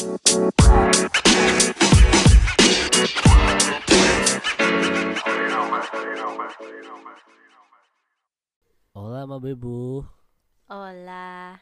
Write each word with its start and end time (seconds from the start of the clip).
Hola 0.00 0.16
Ma 9.28 9.36
Bebu. 9.36 10.00
Hola. 10.72 11.60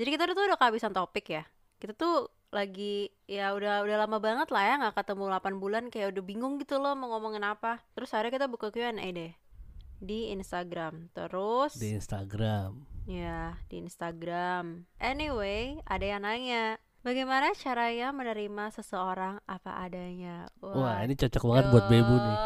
Jadi 0.00 0.08
kita 0.08 0.24
tuh 0.32 0.40
udah 0.40 0.56
kehabisan 0.56 0.96
topik 0.96 1.28
ya. 1.28 1.44
Kita 1.76 1.92
tuh 1.92 2.32
lagi 2.48 3.12
ya 3.28 3.52
udah 3.52 3.84
udah 3.84 3.96
lama 4.08 4.16
banget 4.16 4.48
lah 4.48 4.64
ya 4.64 4.80
nggak 4.80 5.04
ketemu 5.04 5.36
8 5.36 5.60
bulan 5.60 5.92
kayak 5.92 6.16
udah 6.16 6.24
bingung 6.24 6.56
gitu 6.64 6.80
loh 6.80 6.96
mau 6.96 7.12
ngomongin 7.12 7.44
apa. 7.44 7.84
Terus 7.92 8.08
akhirnya 8.16 8.40
kita 8.40 8.48
buka 8.48 8.72
Q&A 8.72 8.88
deh 8.96 9.36
di 10.00 10.32
Instagram. 10.32 11.12
Terus 11.12 11.76
Di 11.76 11.92
Instagram. 11.92 12.88
ya 13.04 13.60
di 13.68 13.84
Instagram. 13.84 14.88
Anyway, 14.96 15.76
ada 15.84 16.06
yang 16.08 16.24
nanya, 16.24 16.80
bagaimana 17.02 17.52
caranya 17.58 18.14
menerima 18.14 18.64
seseorang 18.74 19.42
apa 19.44 19.70
adanya? 19.82 20.46
Wah 20.62 21.02
ini 21.02 21.18
cocok 21.18 21.42
banget 21.44 21.64
buat 21.70 21.86
Bebu 21.90 22.16
nih. 22.16 22.38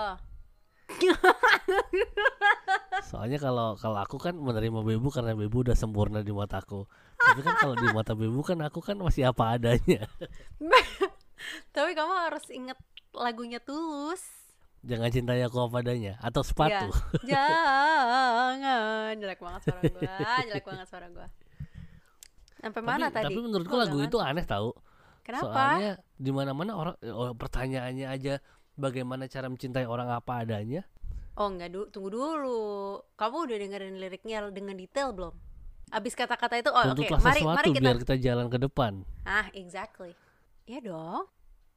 Soalnya 3.11 3.39
kalau 3.39 3.77
kalau 3.77 3.99
aku 4.01 4.17
kan 4.17 4.35
menerima 4.35 4.81
Bebu 4.83 5.09
karena 5.13 5.37
Bebu 5.37 5.69
udah 5.69 5.77
sempurna 5.77 6.25
di 6.25 6.33
mataku. 6.33 6.89
Tapi 7.17 7.41
kan 7.45 7.55
kalau 7.61 7.75
di 7.77 7.87
mata 7.93 8.17
Bebu 8.17 8.41
kan 8.43 8.59
aku 8.65 8.81
kan 8.81 8.97
masih 8.99 9.31
apa 9.31 9.61
adanya. 9.61 10.09
Tapi 11.77 11.93
kamu 11.93 12.15
harus 12.17 12.45
inget 12.49 12.79
lagunya 13.13 13.61
Tulus. 13.61 14.25
Jangan 14.87 15.11
cintai 15.11 15.43
aku 15.43 15.59
apa 15.67 15.83
adanya 15.83 16.15
atau 16.23 16.47
sepatu. 16.47 16.95
Ya, 17.27 17.27
jangan. 17.33 19.13
Jelek 19.19 19.43
banget 19.43 19.61
suara 19.67 19.81
gua, 19.83 20.39
jelek 20.47 20.65
banget 20.65 20.87
suara 20.87 21.07
gua. 21.11 21.27
Sampai 22.67 22.83
mana 22.83 23.07
tapi, 23.09 23.17
tadi? 23.23 23.35
tapi 23.35 23.41
menurutku 23.47 23.75
Gua 23.75 23.83
lagu 23.87 23.99
itu 24.03 24.19
aneh 24.19 24.43
tahu. 24.43 24.75
Kenapa? 25.23 25.47
Soalnya 25.47 25.93
di 26.19 26.31
mana-mana 26.35 26.73
orang 26.75 26.97
oh, 27.15 27.31
pertanyaannya 27.35 28.07
aja 28.11 28.35
bagaimana 28.75 29.31
cara 29.31 29.47
mencintai 29.47 29.87
orang 29.87 30.11
apa 30.11 30.43
adanya. 30.43 30.83
Oh 31.37 31.47
enggak 31.53 31.71
dulu, 31.71 31.87
tunggu 31.93 32.09
dulu. 32.11 32.61
Kamu 33.15 33.37
udah 33.47 33.57
dengerin 33.61 33.97
liriknya 34.01 34.49
dengan 34.51 34.75
detail 34.75 35.13
belum? 35.13 35.35
Abis 35.93 36.19
kata-kata 36.19 36.59
itu, 36.59 36.71
oh 36.73 36.83
oke, 36.83 36.99
Tuntutlah 36.99 37.21
mari 37.23 37.41
mari 37.47 37.69
kita. 37.71 37.83
biar 37.83 37.97
kita 38.03 38.15
jalan 38.19 38.47
ke 38.51 38.59
depan. 38.59 39.07
Ah, 39.23 39.47
exactly. 39.55 40.17
Iya 40.67 40.83
dong. 40.83 41.31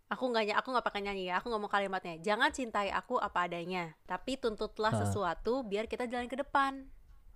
Aku 0.09 0.25
nggak 0.33 0.57
aku 0.57 0.73
nggak 0.73 0.85
pakai 0.89 1.01
nyanyi 1.05 1.29
ya. 1.29 1.37
Aku 1.37 1.53
ngomong 1.53 1.69
kalimatnya. 1.69 2.17
Jangan 2.17 2.49
cintai 2.49 2.89
aku 2.89 3.21
apa 3.21 3.45
adanya, 3.45 3.93
tapi 4.09 4.41
tuntutlah 4.41 4.89
Ha. 4.95 5.05
sesuatu 5.05 5.61
biar 5.61 5.85
kita 5.85 6.09
jalan 6.09 6.25
ke 6.25 6.41
depan. 6.41 6.89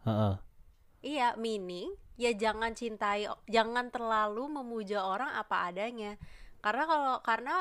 Heeh. 0.07 0.33
Iya, 1.03 1.35
meaning 1.35 1.89
ya 2.15 2.31
jangan 2.43 2.71
cintai, 2.79 3.27
jangan 3.55 3.89
terlalu 3.95 4.43
memuja 4.61 5.03
orang 5.03 5.31
apa 5.35 5.67
adanya. 5.69 6.15
Karena 6.63 6.83
kalau 6.87 7.15
karena 7.29 7.55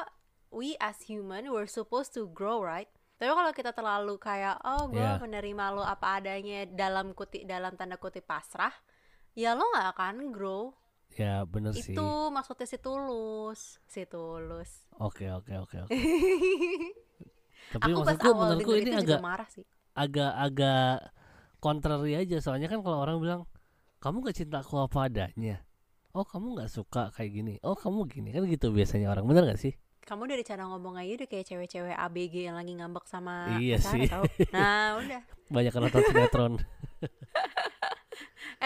we 0.54 0.78
as 0.78 0.98
human 1.10 1.50
we're 1.50 1.66
supposed 1.78 2.12
to 2.14 2.30
grow, 2.38 2.62
right? 2.62 2.88
Tapi 3.18 3.30
kalau 3.38 3.52
kita 3.54 3.70
terlalu 3.78 4.14
kayak 4.18 4.56
oh 4.62 4.86
gue 4.90 5.02
Yeah. 5.02 5.18
menerima 5.18 5.64
lo 5.74 5.82
apa 5.82 6.22
adanya 6.22 6.66
dalam 6.70 7.14
kutip 7.18 7.42
dalam 7.46 7.74
tanda 7.78 7.96
kutip 7.98 8.24
pasrah, 8.26 8.74
ya 9.34 9.54
lo 9.58 9.64
nggak 9.74 9.88
akan 9.94 10.16
grow. 10.34 10.62
Ya 11.12 11.44
bener 11.44 11.74
sih. 11.76 11.92
Itu 11.92 12.06
maksudnya 12.30 12.66
si 12.70 12.78
tulus, 12.80 13.60
si 13.86 14.02
tulus. 14.06 14.70
Oke 14.98 15.26
oke 15.38 15.52
oke 15.64 15.76
oke. 15.88 15.90
Tapi 17.72 17.90
aku 17.90 18.00
pas 18.04 18.16
maksudku 18.16 18.28
awal 18.30 18.40
menurutku 18.46 18.72
ini 18.76 18.90
itu 18.90 18.96
agak 19.02 19.20
marah 19.22 19.48
sih. 19.48 19.66
agak-agak 19.92 21.12
contrary 21.62 22.18
aja 22.18 22.42
soalnya 22.42 22.66
kan 22.66 22.82
kalau 22.82 22.98
orang 22.98 23.22
bilang 23.22 23.40
kamu 24.02 24.26
gak 24.26 24.36
cinta 24.42 24.58
aku 24.58 24.82
apa 24.82 25.06
adanya 25.06 25.62
oh 26.12 26.26
kamu 26.26 26.58
nggak 26.58 26.70
suka 26.74 27.14
kayak 27.14 27.30
gini 27.30 27.54
oh 27.62 27.78
kamu 27.78 28.10
gini 28.10 28.34
kan 28.34 28.42
gitu 28.44 28.74
biasanya 28.74 29.14
orang 29.14 29.24
bener 29.30 29.46
gak 29.46 29.62
sih 29.62 29.74
Kamu 30.02 30.26
dari 30.26 30.42
cara 30.42 30.66
ngomong 30.66 30.98
aja 30.98 31.14
udah 31.14 31.28
kayak 31.30 31.46
cewek-cewek 31.46 31.94
ABG 31.94 32.50
yang 32.50 32.58
lagi 32.58 32.74
ngambek 32.74 33.06
sama 33.06 33.54
Iya 33.54 33.78
sih. 33.78 34.10
tau. 34.10 34.26
Nah, 34.50 34.98
udah. 34.98 35.22
banyak 35.54 35.72
nonton 35.78 36.02
sinetron 36.10 36.52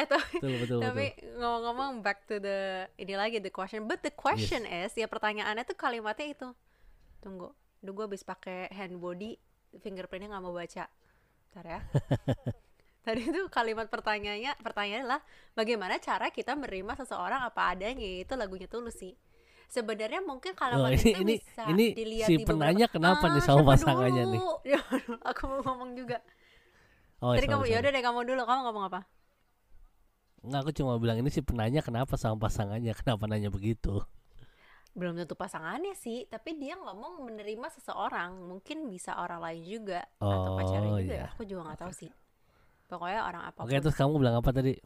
Eh 0.00 0.08
tapi 0.08 0.40
betul 0.40 0.52
betul 0.64 0.80
Tapi 0.80 1.06
betul 1.12 1.36
ngomong-ngomong 1.36 2.00
back 2.00 2.24
to 2.24 2.40
the 2.40 2.88
ini 2.96 3.20
lagi 3.20 3.36
the 3.44 3.52
question, 3.52 3.84
but 3.84 4.00
the 4.00 4.08
question 4.16 4.64
is 4.64 4.96
ya 4.96 5.04
pertanyaannya 5.04 5.68
tuh 5.68 5.76
kalimatnya 5.76 6.32
itu. 6.32 6.48
Tunggu, 7.20 7.52
Duh 7.84 7.92
gue 7.92 8.04
habis 8.08 8.24
pakai 8.24 8.72
hand 8.72 8.96
body, 8.96 9.36
fingerprintnya 9.76 10.32
nggak 10.32 10.44
mau 10.44 10.56
baca. 10.56 10.88
Ntar 11.52 11.64
ya. 11.68 11.80
Tadi 13.06 13.20
itu 13.30 13.40
kalimat 13.56 13.86
pertanyaannya, 13.94 14.52
pertanyaannya 14.66 15.04
adalah 15.06 15.22
bagaimana 15.58 15.94
cara 16.02 16.26
kita 16.34 16.52
menerima 16.58 16.92
seseorang 17.00 17.40
apa 17.48 17.60
adanya 17.72 18.02
itu 18.24 18.34
lagunya 18.34 18.66
tulus 18.66 18.96
sih. 19.02 19.14
Sebenarnya 19.70 20.20
mungkin 20.30 20.52
Oh, 20.74 20.86
kalimat 20.86 20.90
ini 20.90 21.10
itu 21.10 21.18
ini 21.22 21.34
bisa 21.38 21.66
ini 21.70 21.86
dilihat 21.96 22.32
si 22.32 22.32
di 22.34 22.44
penanya 22.46 22.86
kenapa 22.94 23.24
nih 23.32 23.42
Ah, 23.42 23.46
sama 23.46 23.62
pasangannya 23.70 24.24
nih 24.34 24.42
dulu? 24.42 24.58
Ya, 24.72 24.80
aku 25.30 25.42
mau 25.50 25.60
ngomong 25.66 25.90
juga. 25.98 26.18
oh 27.20 27.36
Tadi 27.36 27.46
sorry, 27.46 27.52
kamu, 27.52 27.64
yaudah 27.72 27.90
deh 27.94 28.02
kamu 28.06 28.20
dulu, 28.28 28.42
kamu 28.48 28.60
ngomong 28.66 28.84
apa? 28.90 29.00
nggak 30.46 30.60
aku 30.62 30.72
cuma 30.78 30.94
bilang 31.02 31.18
ini 31.20 31.28
si 31.34 31.40
penanya 31.48 31.80
kenapa 31.86 32.14
sama 32.22 32.36
pasangannya 32.44 32.92
kenapa 33.00 33.24
nanya 33.30 33.50
begitu 33.56 33.92
belum 34.98 35.14
tentu 35.20 35.34
pasangannya 35.42 35.92
sih 36.04 36.18
tapi 36.32 36.50
dia 36.62 36.74
ngomong 36.84 37.14
menerima 37.28 37.68
seseorang 37.76 38.30
mungkin 38.50 38.78
bisa 38.92 39.12
orang 39.24 39.40
lain 39.44 39.62
juga 39.74 40.00
atau 40.32 40.50
pacarnya 40.56 40.92
Oh, 40.92 40.98
juga 41.00 41.16
iya. 41.16 41.24
aku 41.36 41.42
juga 41.50 41.60
nggak 41.68 41.80
tahu 41.84 41.92
sih 42.00 42.10
pokoknya 42.90 43.20
orang 43.28 43.44
apa 43.50 43.64
pun. 43.66 43.66
Oke 43.66 43.76
terus 43.82 43.96
kamu 43.98 44.20
bilang 44.20 44.36
apa 44.40 44.50
tadi? 44.54 44.76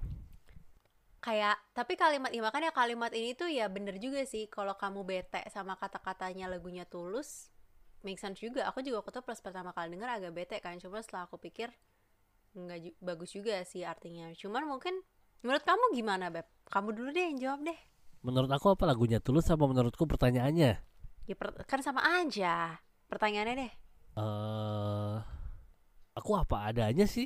Kayak 1.20 1.60
tapi 1.76 2.00
kalimat 2.00 2.32
ini 2.32 2.40
makanya 2.40 2.72
kalimat 2.72 3.12
ini 3.12 3.30
tuh 3.36 3.48
ya 3.58 3.66
bener 3.68 3.96
juga 4.00 4.24
sih. 4.24 4.44
Kalau 4.48 4.74
kamu 4.82 5.00
bete 5.04 5.40
sama 5.52 5.76
kata-katanya 5.76 6.48
lagunya 6.52 6.84
tulus 6.88 7.52
make 8.06 8.16
sense 8.22 8.40
juga. 8.40 8.64
Aku 8.72 8.80
juga 8.86 9.04
waktu 9.04 9.20
pas 9.28 9.36
pertama 9.44 9.70
kali 9.76 9.92
denger 9.92 10.08
agak 10.16 10.32
bete 10.38 10.56
kan. 10.64 10.80
Cuma 10.80 10.98
setelah 11.04 11.28
aku 11.28 11.36
pikir 11.36 11.68
nggak 12.56 12.78
ju- 12.84 12.98
bagus 13.08 13.30
juga 13.36 13.54
sih 13.72 13.82
artinya. 13.92 14.26
Cuman 14.40 14.64
mungkin 14.72 14.94
menurut 15.44 15.64
kamu 15.68 15.84
gimana 15.98 16.26
beb? 16.34 16.46
Kamu 16.72 16.88
dulu 16.96 17.08
deh 17.16 17.24
yang 17.30 17.38
jawab 17.44 17.60
deh. 17.68 17.78
Menurut 18.26 18.48
aku 18.56 18.66
apa 18.74 18.84
lagunya 18.90 19.18
tulus 19.26 19.46
apa 19.52 19.64
menurutku 19.70 20.04
pertanyaannya? 20.12 20.72
Ya 21.28 21.34
per- 21.40 21.64
kan 21.70 21.80
sama 21.86 22.02
aja. 22.20 22.54
Pertanyaannya 23.10 23.54
deh. 23.62 23.72
Eh 24.20 24.99
aku 26.20 26.36
apa 26.36 26.68
adanya 26.68 27.08
sih? 27.08 27.24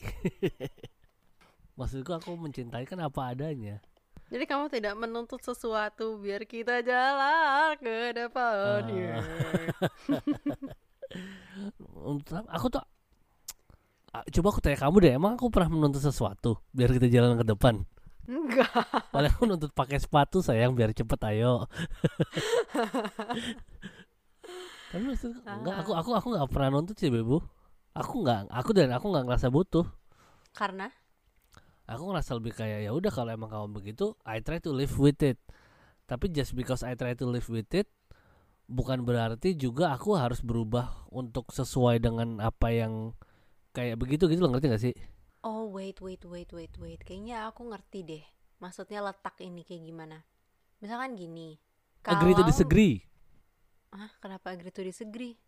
Maksudku 1.79 2.15
aku 2.15 2.39
mencintai 2.39 2.87
kan 2.87 3.03
apa 3.03 3.35
adanya. 3.35 3.83
Jadi 4.31 4.45
kamu 4.47 4.71
tidak 4.73 4.95
menuntut 4.97 5.43
sesuatu 5.43 6.17
biar 6.23 6.47
kita 6.47 6.81
jalan 6.81 7.77
ke 7.77 8.15
untuk 12.15 12.35
apa- 12.43 12.55
aku 12.55 12.67
tuh 12.73 12.85
Ah, 14.15 14.23
coba 14.31 14.55
aku 14.55 14.63
tanya 14.63 14.79
kamu 14.79 14.97
deh 15.03 15.13
emang 15.19 15.35
aku 15.35 15.51
pernah 15.51 15.75
menuntut 15.75 15.99
sesuatu 15.99 16.63
biar 16.71 16.95
kita 16.95 17.11
jalan 17.11 17.35
ke 17.35 17.51
depan? 17.51 17.83
Enggak. 18.31 18.71
paling 19.11 19.35
aku 19.35 19.43
nuntut 19.45 19.75
pakai 19.75 19.99
sepatu 19.99 20.39
sayang 20.39 20.79
biar 20.79 20.95
cepet 20.95 21.19
ayo. 21.35 21.67
Tapi 24.95 25.03
maksudku 25.03 25.43
enggak 25.43 25.83
aku 25.83 25.93
aku 25.99 26.11
aku 26.15 26.27
nggak 26.31 26.47
pernah 26.47 26.79
nuntut 26.79 26.95
sih 26.95 27.11
bebu 27.11 27.43
aku 27.95 28.15
nggak 28.23 28.41
aku 28.51 28.71
dan 28.77 28.91
aku 28.97 29.07
nggak 29.13 29.25
ngerasa 29.27 29.49
butuh 29.57 29.87
Karena 30.55 30.87
aku 31.85 32.03
ngerasa 32.11 32.31
lebih 32.39 32.53
kayak 32.57 32.81
ya 32.87 32.91
udah 32.99 33.13
kalau 33.13 33.31
emang 33.37 33.51
kamu 33.53 33.69
begitu 33.77 34.07
I 34.25 34.41
try 34.41 34.59
to 34.65 34.71
live 34.73 34.95
with 34.97 35.21
it 35.21 35.39
tapi 36.11 36.29
just 36.33 36.53
because 36.59 36.83
I 36.85 36.95
try 36.97 37.13
to 37.17 37.27
live 37.29 37.49
with 37.49 37.71
it 37.73 37.89
bukan 38.69 39.05
berarti 39.05 39.53
juga 39.57 39.93
aku 39.93 40.17
harus 40.17 40.41
berubah 40.41 41.07
untuk 41.13 41.53
sesuai 41.53 42.01
dengan 42.01 42.41
apa 42.41 42.73
yang 42.73 43.13
kayak 43.77 44.01
begitu 44.01 44.25
gitu 44.31 44.41
loh 44.45 44.51
ngerti 44.57 44.67
gak 44.73 44.83
sih 44.83 44.95
oh 45.45 45.69
wait 45.71 45.99
wait 46.01 46.25
wait 46.25 46.51
wait 46.57 46.75
wait 46.83 47.01
kayaknya 47.05 47.37
aku 47.49 47.63
ngerti 47.71 48.01
deh. 48.11 48.25
Maksudnya 48.63 49.05
letak 49.05 49.37
ini 49.45 49.61
kayak 49.69 49.83
gimana? 49.85 50.19
Misalkan 50.81 51.13
gini. 51.21 51.61
agree 52.05 52.33
to 52.33 52.41
kalau- 52.41 52.49
disagree 52.49 52.95
Ah, 53.95 54.11
kenapa 54.19 54.51
agree 54.53 54.75
to 54.75 54.83
disagree? 54.83 55.39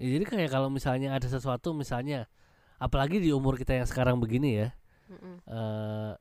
Ya, 0.00 0.18
jadi 0.18 0.24
kayak 0.24 0.50
kalau 0.50 0.72
misalnya 0.72 1.14
ada 1.14 1.28
sesuatu 1.28 1.76
misalnya 1.76 2.26
apalagi 2.82 3.22
di 3.22 3.30
umur 3.30 3.54
kita 3.54 3.78
yang 3.78 3.86
sekarang 3.86 4.18
begini 4.18 4.58
ya 4.58 4.68
Mm-mm. 5.06 5.36
eh 5.46 6.12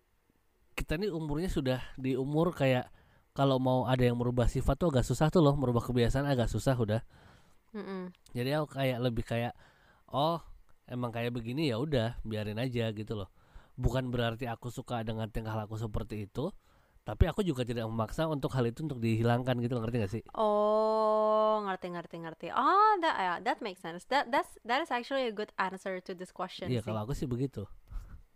kita 0.78 0.98
nih 1.02 1.10
umurnya 1.10 1.50
sudah 1.50 1.80
di 1.98 2.14
umur 2.14 2.54
kayak 2.54 2.90
kalau 3.34 3.58
mau 3.58 3.88
ada 3.88 4.06
yang 4.06 4.20
merubah 4.20 4.46
sifat 4.46 4.76
tuh 4.78 4.94
agak 4.94 5.08
susah 5.08 5.34
tuh 5.34 5.42
loh 5.42 5.56
merubah 5.58 5.82
kebiasaan 5.82 6.30
agak 6.30 6.52
susah 6.52 6.78
udah 6.78 7.02
Mm-mm. 7.74 8.14
jadi 8.38 8.62
aku 8.62 8.78
kayak 8.78 8.98
lebih 9.02 9.26
kayak 9.26 9.58
oh 10.14 10.44
emang 10.86 11.10
kayak 11.10 11.34
begini 11.34 11.72
ya 11.72 11.80
udah 11.82 12.20
biarin 12.22 12.60
aja 12.62 12.92
gitu 12.94 13.18
loh 13.18 13.32
bukan 13.80 14.12
berarti 14.14 14.46
aku 14.46 14.70
suka 14.70 15.02
dengan 15.02 15.32
tingkah 15.32 15.56
laku 15.58 15.80
seperti 15.80 16.30
itu 16.30 16.54
tapi 17.02 17.26
aku 17.26 17.42
juga 17.42 17.66
tidak 17.66 17.90
memaksa 17.90 18.30
untuk 18.30 18.54
hal 18.54 18.70
itu 18.70 18.86
untuk 18.86 19.02
dihilangkan 19.02 19.58
gitu 19.58 19.74
loh 19.74 19.82
ngerti 19.84 19.98
gak 20.00 20.14
sih 20.14 20.24
Oh, 20.38 21.62
ngerti 21.66 21.88
ngerti 21.92 22.16
ngerti. 22.22 22.48
Oh, 22.54 22.94
that 23.02 23.16
yeah, 23.18 23.38
that 23.42 23.58
makes 23.60 23.82
sense. 23.82 24.06
That 24.08 24.30
that's 24.30 24.56
that 24.64 24.80
is 24.82 24.90
actually 24.90 25.26
a 25.28 25.34
good 25.34 25.50
answer 25.58 25.98
to 26.02 26.12
this 26.14 26.30
question 26.30 26.70
iya 26.70 26.82
kalau 26.82 27.04
aku 27.04 27.14
sih 27.14 27.26
begitu 27.26 27.66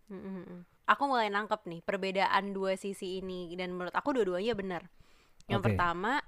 Mm-mm-mm. 0.09 0.65
Aku 0.85 1.09
mulai 1.09 1.33
nangkep 1.33 1.65
nih 1.65 1.81
perbedaan 1.81 2.53
dua 2.53 2.77
sisi 2.77 3.17
ini 3.17 3.57
dan 3.57 3.73
menurut 3.73 3.89
aku 3.97 4.13
dua-duanya 4.13 4.53
benar. 4.53 4.85
Yang 5.49 5.61
Oke. 5.61 5.65
pertama, 5.73 6.21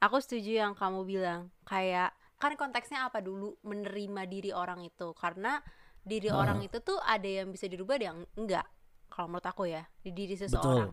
aku 0.00 0.16
setuju 0.24 0.64
yang 0.64 0.72
kamu 0.72 1.04
bilang 1.04 1.52
kayak 1.68 2.16
kan 2.40 2.56
konteksnya 2.56 3.04
apa 3.04 3.20
dulu 3.20 3.60
menerima 3.60 4.24
diri 4.24 4.48
orang 4.54 4.80
itu 4.80 5.12
karena 5.12 5.60
diri 6.00 6.32
Ah. 6.32 6.40
orang 6.40 6.64
itu 6.64 6.80
tuh 6.80 6.96
ada 7.04 7.26
yang 7.28 7.52
bisa 7.52 7.68
dirubah 7.68 8.00
ada 8.00 8.06
yang 8.14 8.20
enggak 8.32 8.64
kalau 9.12 9.28
menurut 9.28 9.44
aku 9.44 9.68
ya 9.68 9.84
di 10.00 10.14
diri 10.14 10.38
seseorang 10.38 10.88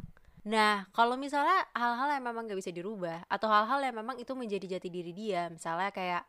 nah 0.45 0.85
kalau 0.93 1.17
misalnya 1.17 1.65
hal-hal 1.73 2.21
yang 2.21 2.25
memang 2.29 2.45
nggak 2.45 2.59
bisa 2.61 2.69
dirubah 2.69 3.25
atau 3.25 3.49
hal-hal 3.49 3.81
yang 3.81 3.97
memang 3.97 4.21
itu 4.21 4.31
menjadi 4.37 4.77
jati 4.77 4.93
diri 4.93 5.09
dia 5.09 5.49
misalnya 5.49 5.89
kayak 5.89 6.21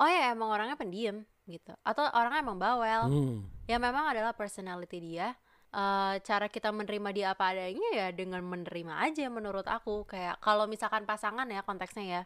oh 0.00 0.08
ya 0.08 0.32
emang 0.32 0.48
orangnya 0.48 0.78
pendiam 0.78 1.26
gitu. 1.44 1.74
Atau 1.82 2.06
orangnya 2.12 2.40
emang 2.44 2.60
bawel. 2.60 3.02
Hmm. 3.08 3.38
ya 3.66 3.76
memang 3.82 4.14
adalah 4.14 4.30
personality 4.32 5.00
dia 5.02 5.34
Eh, 5.68 6.14
cara 6.24 6.48
kita 6.48 6.72
menerima 6.72 7.08
dia 7.12 7.26
apa 7.36 7.52
adanya 7.52 7.88
ya 7.92 8.08
dengan 8.08 8.40
menerima 8.40 9.04
aja 9.04 9.28
menurut 9.28 9.68
aku. 9.68 10.08
Kayak 10.08 10.40
kalau 10.40 10.64
misalkan 10.64 11.04
pasangan 11.04 11.44
ya 11.44 11.60
konteksnya 11.60 12.04
ya. 12.08 12.22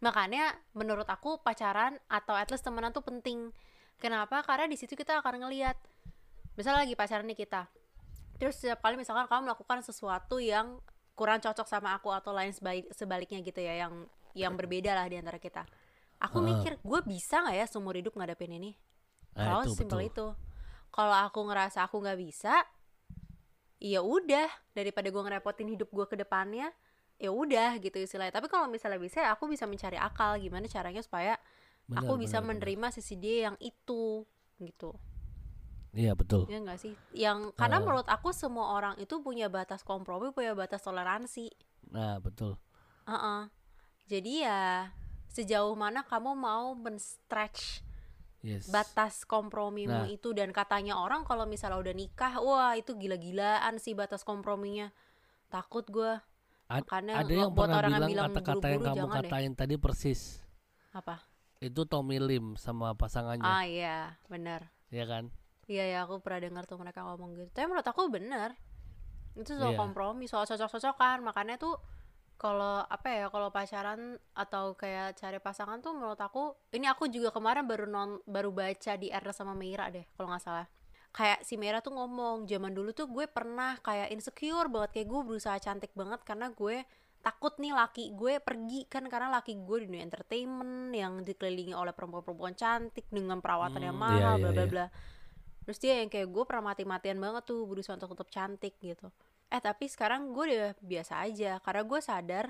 Makanya 0.00 0.56
menurut 0.72 1.04
aku 1.04 1.44
pacaran 1.44 2.00
atau 2.08 2.32
at 2.32 2.48
least 2.48 2.64
temenan 2.64 2.96
tuh 2.96 3.04
penting. 3.04 3.52
Kenapa? 4.00 4.40
Karena 4.48 4.64
di 4.64 4.80
situ 4.80 4.96
kita 4.96 5.20
akan 5.20 5.44
ngelihat 5.44 5.76
misalnya 6.56 6.88
lagi 6.88 6.96
pacaran 6.96 7.28
nih 7.28 7.36
kita 7.36 7.68
terus 8.36 8.56
setiap 8.60 8.84
kali 8.84 9.00
misalkan 9.00 9.26
kamu 9.28 9.50
melakukan 9.50 9.80
sesuatu 9.82 10.40
yang 10.40 10.80
kurang 11.16 11.40
cocok 11.40 11.64
sama 11.64 11.96
aku 11.96 12.12
atau 12.12 12.36
lain 12.36 12.52
sebalik- 12.52 12.92
sebaliknya 12.92 13.40
gitu 13.40 13.60
ya 13.64 13.88
yang 13.88 14.04
yang 14.36 14.52
berbeda 14.52 14.92
lah 14.92 15.08
di 15.08 15.16
antara 15.16 15.40
kita. 15.40 15.64
Aku 16.20 16.44
Heeh. 16.44 16.52
mikir 16.52 16.72
gue 16.80 17.00
bisa 17.08 17.40
nggak 17.40 17.56
ya 17.56 17.66
seumur 17.68 17.96
hidup 17.96 18.12
ngadepin 18.16 18.52
ini? 18.52 18.76
Nah, 19.32 19.60
kalau 19.60 19.64
simpel 19.72 20.00
itu. 20.04 20.26
Kalau 20.92 21.16
aku 21.16 21.40
ngerasa 21.48 21.88
aku 21.88 22.00
nggak 22.04 22.20
bisa 22.20 22.64
ya 23.80 24.04
udah. 24.04 24.48
Daripada 24.76 25.08
gue 25.08 25.22
ngerepotin 25.24 25.72
hidup 25.72 25.88
gue 25.88 26.04
ke 26.04 26.16
depannya 26.20 26.68
ya 27.16 27.32
udah 27.32 27.80
gitu 27.80 27.96
istilahnya. 27.96 28.36
Tapi 28.36 28.52
kalau 28.52 28.68
misalnya 28.68 29.00
bisa 29.00 29.24
ya 29.24 29.32
aku 29.32 29.48
bisa 29.48 29.64
mencari 29.64 29.96
akal 29.96 30.36
gimana 30.36 30.68
caranya 30.68 31.00
supaya 31.00 31.40
Benar, 31.88 32.04
aku 32.04 32.12
bisa 32.20 32.40
benar, 32.40 32.44
benar. 32.44 32.48
menerima 32.60 32.86
sisi 32.92 33.14
dia 33.16 33.48
yang 33.48 33.56
itu 33.56 34.24
gitu 34.60 34.96
Iya 35.96 36.12
betul. 36.12 36.44
ya 36.46 36.60
enggak 36.60 36.76
sih 36.76 36.92
yang 37.10 37.56
karena 37.56 37.80
Eh. 37.80 37.82
menurut 37.82 38.04
aku 38.04 38.28
semua 38.30 38.76
orang 38.76 39.00
itu 39.00 39.16
punya 39.18 39.48
batas 39.48 39.80
kompromi 39.80 40.28
punya 40.28 40.52
batas 40.52 40.84
toleransi 40.84 41.48
Nah 41.88 42.20
betul. 42.20 42.60
Heeh. 43.04 43.48
jadi 44.04 44.32
ya 44.44 44.62
sejauh 45.26 45.72
mana 45.72 46.04
kamu 46.04 46.32
mau 46.32 46.76
men-stretch 46.76 47.80
Yes. 48.40 48.68
batas 48.68 49.24
kompromimu 49.24 50.04
Nah. 50.04 50.06
itu 50.06 50.30
dan 50.30 50.52
katanya 50.52 50.94
orang 50.96 51.24
kalau 51.24 51.42
misalnya 51.44 51.80
udah 51.80 51.90
nikah 51.92 52.38
wah 52.38 52.72
itu 52.72 52.94
gila-gilaan 52.94 53.74
sih 53.76 53.90
batas 53.92 54.22
komprominya 54.22 54.92
takut 55.48 55.82
gue 55.86 56.12
Ad- 56.66 56.82
makanya 56.82 57.24
ada 57.24 57.32
yang 57.32 57.50
buat 57.50 57.66
orang 57.68 57.90
yang 57.90 58.04
bilang 58.04 58.10
bilang 58.12 58.26
kata-kata 58.30 58.66
yang 58.68 58.82
kamu 58.84 58.96
jangan 58.96 59.10
deh. 59.16 59.30
katain 59.30 59.52
tadi 59.54 59.74
persis. 59.76 60.20
apa 60.92 61.24
Itu 61.56 61.84
Tommy 61.84 62.18
Lim 62.18 62.54
sama 62.54 62.92
pasangannya, 62.92 63.42
ah 63.42 63.64
iya 63.64 64.20
benar 64.26 64.68
ya 64.88 65.02
kan? 65.04 65.32
Iya 65.66 65.84
ya 65.86 65.98
aku 66.06 66.22
pernah 66.22 66.40
dengar 66.46 66.64
tuh 66.64 66.78
mereka 66.78 67.02
ngomong 67.02 67.34
gitu. 67.34 67.50
Tapi 67.50 67.66
menurut 67.66 67.86
aku 67.86 68.06
benar 68.08 68.54
itu 69.36 69.52
soal 69.52 69.74
Iya. 69.74 69.78
kompromi 69.78 70.24
soal 70.26 70.46
cocok-cocokan. 70.46 71.20
Makanya 71.22 71.58
tuh 71.58 71.76
kalau 72.36 72.84
apa 72.84 73.08
ya 73.08 73.26
kalau 73.32 73.48
pacaran 73.48 74.20
atau 74.36 74.76
kayak 74.76 75.16
cari 75.16 75.38
pasangan 75.40 75.80
tuh 75.80 75.96
menurut 75.96 76.20
aku 76.20 76.52
ini 76.70 76.84
aku 76.84 77.08
juga 77.08 77.32
kemarin 77.32 77.64
baru 77.64 77.88
non 77.88 78.20
baru 78.28 78.52
baca 78.52 78.92
di 78.94 79.08
Ernest 79.08 79.40
sama 79.40 79.56
Meira 79.56 79.88
deh 79.88 80.04
kalau 80.14 80.28
nggak 80.30 80.44
salah. 80.44 80.66
Kayak 81.12 81.40
si 81.48 81.56
Meira 81.56 81.80
tuh 81.80 81.96
ngomong 81.96 82.44
zaman 82.44 82.76
dulu 82.76 82.92
tuh 82.92 83.08
gue 83.08 83.24
pernah 83.24 83.80
kayak 83.80 84.12
insecure 84.12 84.68
banget 84.68 85.00
kayak 85.00 85.08
gue 85.08 85.20
berusaha 85.24 85.56
cantik 85.56 85.96
banget 85.96 86.20
karena 86.22 86.52
gue 86.52 86.84
takut 87.24 87.56
nih 87.58 87.72
laki 87.74 88.12
gue 88.14 88.38
pergi 88.38 88.84
kan 88.86 89.02
karena 89.08 89.32
laki 89.32 89.56
gue 89.58 89.76
di 89.82 89.84
dunia 89.90 90.04
entertainment 90.04 90.92
yang 90.94 91.24
dikelilingi 91.24 91.72
oleh 91.74 91.90
perempuan-perempuan 91.90 92.54
cantik 92.54 93.08
dengan 93.08 93.40
perawatan 93.40 93.80
yang 93.82 93.96
Hmm, 93.96 94.04
iya, 94.12 94.22
mahal 94.22 94.34
iya, 94.38 94.42
bla 94.44 94.64
bla 94.68 94.86
iya. 94.86 94.86
Terus 95.66 95.82
dia 95.82 95.98
yang 95.98 96.06
kayak 96.06 96.30
gue 96.30 96.44
pernah 96.46 96.70
mati-matian 96.70 97.18
banget 97.18 97.42
tuh 97.42 97.66
berusaha 97.66 97.98
untuk 97.98 98.14
tetap 98.14 98.30
cantik 98.30 98.78
gitu. 98.78 99.10
Eh 99.50 99.58
tapi 99.58 99.90
sekarang 99.90 100.30
gue 100.30 100.44
udah 100.54 100.72
biasa 100.78 101.26
aja 101.26 101.58
karena 101.58 101.82
gue 101.82 102.00
sadar 102.00 102.46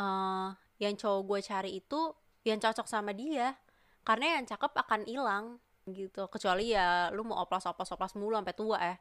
eh 0.00 0.48
yang 0.80 0.94
cowok 0.96 1.22
gue 1.28 1.38
cari 1.44 1.70
itu 1.76 2.00
yang 2.48 2.58
cocok 2.60 2.88
sama 2.88 3.12
dia 3.12 3.56
karena 4.04 4.40
yang 4.40 4.44
cakep 4.48 4.72
akan 4.72 5.00
hilang 5.04 5.44
gitu. 5.84 6.26
Kecuali 6.32 6.72
ya 6.72 7.12
lu 7.12 7.22
mau 7.28 7.44
oplas 7.44 7.68
oplas 7.68 7.92
oplas 7.92 8.16
mulu 8.16 8.34
sampai 8.40 8.56
tua 8.56 8.78
ya 8.80 8.96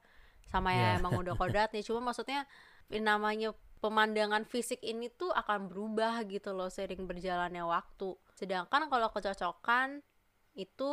sama 0.46 0.76
ya 0.76 0.96
Iya. 0.96 1.02
emang 1.02 1.18
udah 1.18 1.34
kodratnya 1.34 1.82
cuma 1.82 2.12
maksudnya 2.12 2.46
namanya 2.94 3.56
pemandangan 3.82 4.46
fisik 4.46 4.82
ini 4.82 5.10
tuh 5.14 5.30
akan 5.34 5.70
berubah 5.70 6.22
gitu 6.26 6.54
loh 6.54 6.70
sering 6.70 7.06
berjalannya 7.06 7.66
waktu. 7.66 8.18
Sedangkan 8.34 8.90
kalau 8.90 9.10
kecocokan 9.14 10.02
itu 10.58 10.92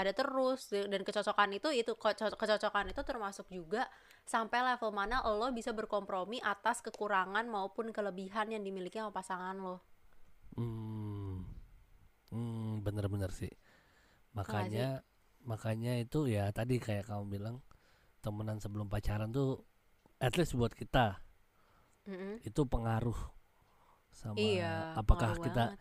ada 0.00 0.12
terus 0.20 0.60
dan 0.92 1.00
kecocokan 1.08 1.50
itu 1.58 1.68
itu 1.80 1.92
keco- 2.04 2.36
kecocokan 2.40 2.86
itu 2.92 3.02
termasuk 3.10 3.46
juga 3.58 3.82
sampai 4.32 4.58
level 4.68 4.90
mana 5.00 5.16
lo 5.38 5.48
bisa 5.58 5.70
berkompromi 5.78 6.38
atas 6.52 6.76
kekurangan 6.86 7.44
maupun 7.56 7.86
kelebihan 7.96 8.46
yang 8.54 8.62
dimiliki 8.66 8.98
sama 9.00 9.12
pasangan 9.18 9.56
lo 9.66 9.76
Hmm, 10.56 11.44
hmm 12.32 12.82
bener-bener 12.86 13.30
sih. 13.40 13.52
nggak 14.48 14.68
Makanya, 14.68 14.86
makanya 15.50 15.92
itu 16.04 16.20
ya 16.36 16.44
tadi 16.58 16.76
kayak 16.86 17.04
kamu 17.10 17.24
bilang 17.34 17.56
temenan 18.24 18.58
sebelum 18.64 18.88
pacaran 18.94 19.30
tuh, 19.36 19.64
at 20.22 20.34
least 20.38 20.54
buat 20.60 20.74
kita 20.74 21.20
Mm-mm. 22.08 22.40
itu 22.48 22.62
pengaruh 22.68 23.16
sama 24.12 24.48
iya 24.48 24.72
apakah 24.96 25.36
pengaruh 25.36 25.38
kita, 25.44 25.60
banget. 25.64 25.78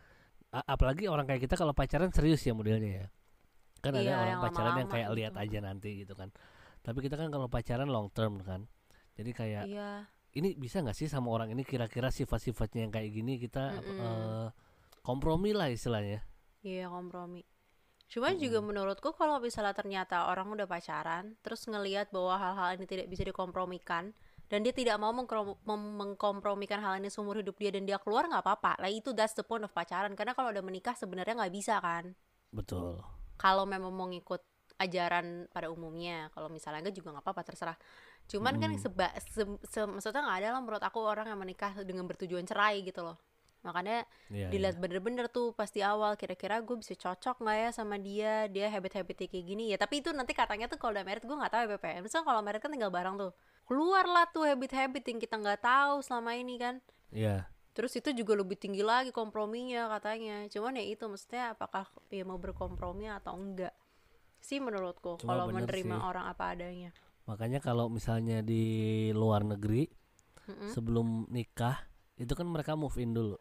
apalagi 0.73 1.05
orang 1.11 1.25
kayak 1.29 1.43
kita 1.49 1.55
kalau 1.61 1.73
pacaran 1.77 2.11
serius 2.15 2.41
ya 2.47 2.53
modelnya 2.57 2.91
ya. 3.05 3.07
Kan 3.85 3.93
ada 3.93 4.09
Iya, 4.09 4.15
orang 4.17 4.29
yang 4.33 4.41
pacaran 4.41 4.73
yang 4.73 4.89
lama-lama 4.89 4.89
kayak 4.89 5.07
gitu. 5.07 5.17
lihat 5.17 5.33
aja 5.37 5.59
nanti 5.61 5.89
gitu 6.01 6.13
kan. 6.17 6.29
Tapi 6.81 6.97
kita 7.05 7.15
kan 7.21 7.29
kalau 7.29 7.45
pacaran 7.45 7.89
long 7.89 8.09
term 8.09 8.41
kan. 8.41 8.65
Jadi 9.17 9.31
kayak 9.31 9.65
iya 9.69 10.09
ini 10.35 10.51
bisa 10.59 10.83
nggak 10.83 10.97
sih 10.97 11.07
sama 11.07 11.31
orang 11.31 11.55
ini 11.55 11.63
kira-kira 11.63 12.11
sifat-sifatnya 12.11 12.79
yang 12.87 12.93
kayak 12.93 13.09
gini 13.15 13.39
kita 13.39 13.79
Mm-mm. 13.79 13.99
eh, 14.03 14.47
kompromi 15.01 15.55
lah 15.55 15.71
istilahnya. 15.71 16.19
iya 16.65 16.89
kompromi 16.91 17.45
cuman 18.11 18.37
juga 18.37 18.59
menurutku 18.61 19.15
kalau 19.17 19.41
misalnya 19.41 19.73
ternyata 19.73 20.29
orang 20.29 20.47
udah 20.53 20.67
pacaran 20.69 21.39
terus 21.41 21.65
ngelihat 21.65 22.11
bahwa 22.13 22.35
hal-hal 22.37 22.69
ini 22.77 22.85
tidak 22.85 23.07
bisa 23.09 23.23
dikompromikan 23.25 24.13
dan 24.51 24.59
dia 24.61 24.73
tidak 24.75 25.01
mau 25.01 25.09
mengkompromikan 25.13 26.79
hal 26.85 27.01
ini 27.01 27.09
seumur 27.09 27.41
hidup 27.41 27.57
dia 27.57 27.71
dan 27.73 27.83
dia 27.89 27.97
keluar 27.97 28.29
nggak 28.29 28.43
apa-apa 28.45 28.77
lah 28.83 28.91
itu 28.91 29.09
that's 29.17 29.33
the 29.33 29.41
point 29.41 29.63
of 29.65 29.71
pacaran 29.73 30.13
karena 30.13 30.37
kalau 30.37 30.53
udah 30.53 30.61
menikah 30.61 30.93
sebenarnya 30.93 31.33
nggak 31.39 31.53
bisa 31.55 31.81
kan 31.81 32.13
Betul. 32.51 33.01
Kalau 33.35 33.63
memang 33.63 33.91
mau 33.91 34.07
ngikut 34.07 34.41
ajaran 34.75 35.47
pada 35.55 35.71
umumnya 35.71 36.27
kalau 36.35 36.51
misalnya 36.51 36.83
enggak 36.83 36.95
juga 36.99 37.15
nggak 37.15 37.23
apa-apa 37.23 37.41
terserah 37.47 37.77
cuman 38.27 38.59
kan 38.59 38.71
Mm. 38.75 38.81
seba 38.81 39.07
se- 39.21 39.61
se- 39.63 39.87
maksudnya 39.87 40.25
nggak 40.25 40.37
ada 40.43 40.49
lah 40.57 40.61
menurut 40.65 40.83
aku 40.83 40.99
orang 40.99 41.31
yang 41.31 41.39
menikah 41.39 41.71
dengan 41.85 42.03
bertujuan 42.09 42.43
cerai 42.43 42.83
gitu 42.83 43.05
loh 43.05 43.15
makanya 43.63 44.05
Iya, 44.29 44.51
dilihat 44.53 44.75
iya. 44.77 44.81
bener-bener 44.81 45.25
tuh 45.25 45.49
pas 45.55 45.65
di 45.71 45.81
awal 45.81 46.13
kira-kira 46.19 46.61
gue 46.61 46.75
bisa 46.77 46.93
cocok 46.93 47.41
nggak 47.41 47.57
ya 47.57 47.69
sama 47.73 47.95
dia 47.97 48.45
dia 48.45 48.69
habit-habitnya 48.69 49.25
kayak 49.25 49.45
gini 49.45 49.63
ya 49.73 49.77
tapi 49.79 50.05
itu 50.05 50.13
nanti 50.13 50.37
katanya 50.37 50.69
tuh 50.69 50.77
kalau 50.77 50.93
udah 50.93 51.01
married 51.01 51.25
gue 51.25 51.33
nggak 51.33 51.49
tahu 51.49 51.61
ya 51.65 51.69
BPM 51.73 52.01
misalnya 52.05 52.25
kalau 52.29 52.41
married 52.45 52.61
kan 52.61 52.69
tinggal 52.69 52.91
bareng 52.93 53.15
tuh 53.17 53.31
keluar 53.65 54.05
lah 54.05 54.29
tuh 54.29 54.45
habit-habit 54.45 55.01
yang 55.07 55.17
kita 55.17 55.35
nggak 55.39 55.61
tahu 55.65 56.03
selama 56.03 56.37
ini 56.37 56.61
kan 56.61 56.75
Iya. 57.09 57.49
Terus 57.75 57.91
itu 57.99 58.15
juga 58.15 58.39
lebih 58.39 58.55
tinggi 58.55 58.81
lagi 58.81 59.11
komprominya 59.11 59.91
katanya 59.91 60.47
cuman 60.47 60.79
ya 60.79 60.85
itu 60.87 61.03
maksudnya 61.11 61.51
apakah 61.53 61.85
dia 62.07 62.23
mau 62.23 62.39
berkompromi 62.39 63.11
atau 63.11 63.35
enggak 63.35 63.75
sih 64.39 64.63
menurutku 64.63 65.19
Cuma 65.19 65.35
kalau 65.35 65.45
menerima 65.51 65.95
sih. 65.99 66.07
orang 66.07 66.25
apa 66.31 66.55
adanya 66.55 66.95
Makanya 67.25 67.57
kalau 67.57 67.89
misalnya 67.89 68.45
di 68.45 69.09
luar 69.09 69.41
negeri 69.41 69.89
Mm-mm, 70.45 70.69
sebelum 70.69 71.25
nikah 71.33 71.73
itu 72.21 72.29
kan 72.37 72.45
mereka 72.45 72.77
move 72.77 72.93
in 73.01 73.17
dulu, 73.17 73.33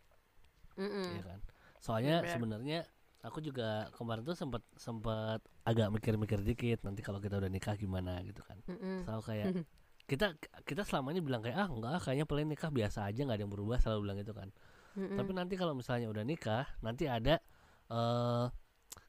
mm-mm. 0.81 1.21
ya 1.21 1.23
kan. 1.23 1.41
Soalnya 1.85 2.25
Bener. 2.25 2.33
sebenarnya 2.33 2.79
aku 3.21 3.45
juga 3.45 3.93
kemarin 3.93 4.25
tuh 4.25 4.33
sempat 4.33 4.64
sempat 4.81 5.45
agak 5.69 5.93
mikir-mikir 5.93 6.41
dikit 6.41 6.81
nanti 6.81 7.05
kalau 7.05 7.21
kita 7.21 7.37
udah 7.37 7.53
nikah 7.53 7.76
gimana 7.76 8.25
gitu 8.25 8.41
kan. 8.41 8.57
Selalu 9.05 9.21
kayak 9.21 9.47
kita 10.05 10.37
kita 10.63 10.85
selama 10.85 11.11
ini 11.11 11.25
bilang 11.25 11.41
kayak 11.41 11.57
ah 11.57 11.69
enggak 11.69 11.97
kayaknya 12.05 12.27
paling 12.29 12.47
nikah 12.47 12.69
biasa 12.69 13.09
aja 13.09 13.25
nggak 13.25 13.37
ada 13.41 13.45
yang 13.49 13.53
berubah 13.53 13.77
selalu 13.81 14.01
bilang 14.05 14.19
gitu 14.21 14.33
kan. 14.37 14.49
Mm-mm. 14.95 15.17
Tapi 15.17 15.31
nanti 15.33 15.55
kalau 15.57 15.73
misalnya 15.73 16.07
udah 16.13 16.23
nikah 16.23 16.69
nanti 16.81 17.09
ada 17.09 17.41
eh 17.89 18.47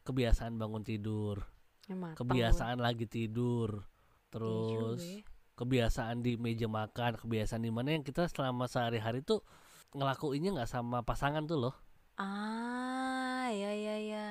kebiasaan 0.01 0.55
bangun 0.55 0.81
tidur, 0.81 1.41
Ya, 1.85 1.93
kebiasaan 2.13 2.77
lagi 2.79 3.05
tidur. 3.05 3.83
Iya 3.85 4.31
terus 4.33 5.01
ya. 5.03 5.21
kebiasaan 5.55 6.19
di 6.19 6.35
meja 6.35 6.67
makan, 6.67 7.15
kebiasaan 7.15 7.63
di 7.63 7.71
mana 7.71 7.95
yang 7.95 8.03
kita 8.03 8.27
selama 8.27 8.67
sehari-hari 8.67 9.23
tuh 9.23 9.39
ngelakuinnya 9.91 10.51
nggak 10.59 10.67
sama 10.69 11.01
pasangan 11.01 11.45
tuh 11.45 11.59
loh. 11.59 11.75
ah 12.15 13.47
ya 13.51 13.71
ya 13.71 13.95
ya 13.99 14.25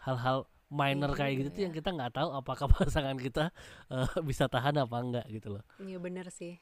Hal-hal 0.00 0.44
minor 0.70 1.10
Iya 1.10 1.18
kayak 1.18 1.34
gitu 1.36 1.48
tuh 1.50 1.58
ya. 1.58 1.64
yang 1.66 1.74
kita 1.74 1.88
nggak 1.90 2.12
tahu 2.14 2.28
apakah 2.32 2.66
pasangan 2.72 3.18
kita 3.18 3.50
eh, 3.88 4.08
bisa 4.22 4.46
tahan 4.46 4.78
apa 4.78 4.96
enggak 4.96 5.26
gitu 5.28 5.52
loh. 5.52 5.64
Iya 5.76 5.98
bener 5.98 6.30
sih 6.30 6.56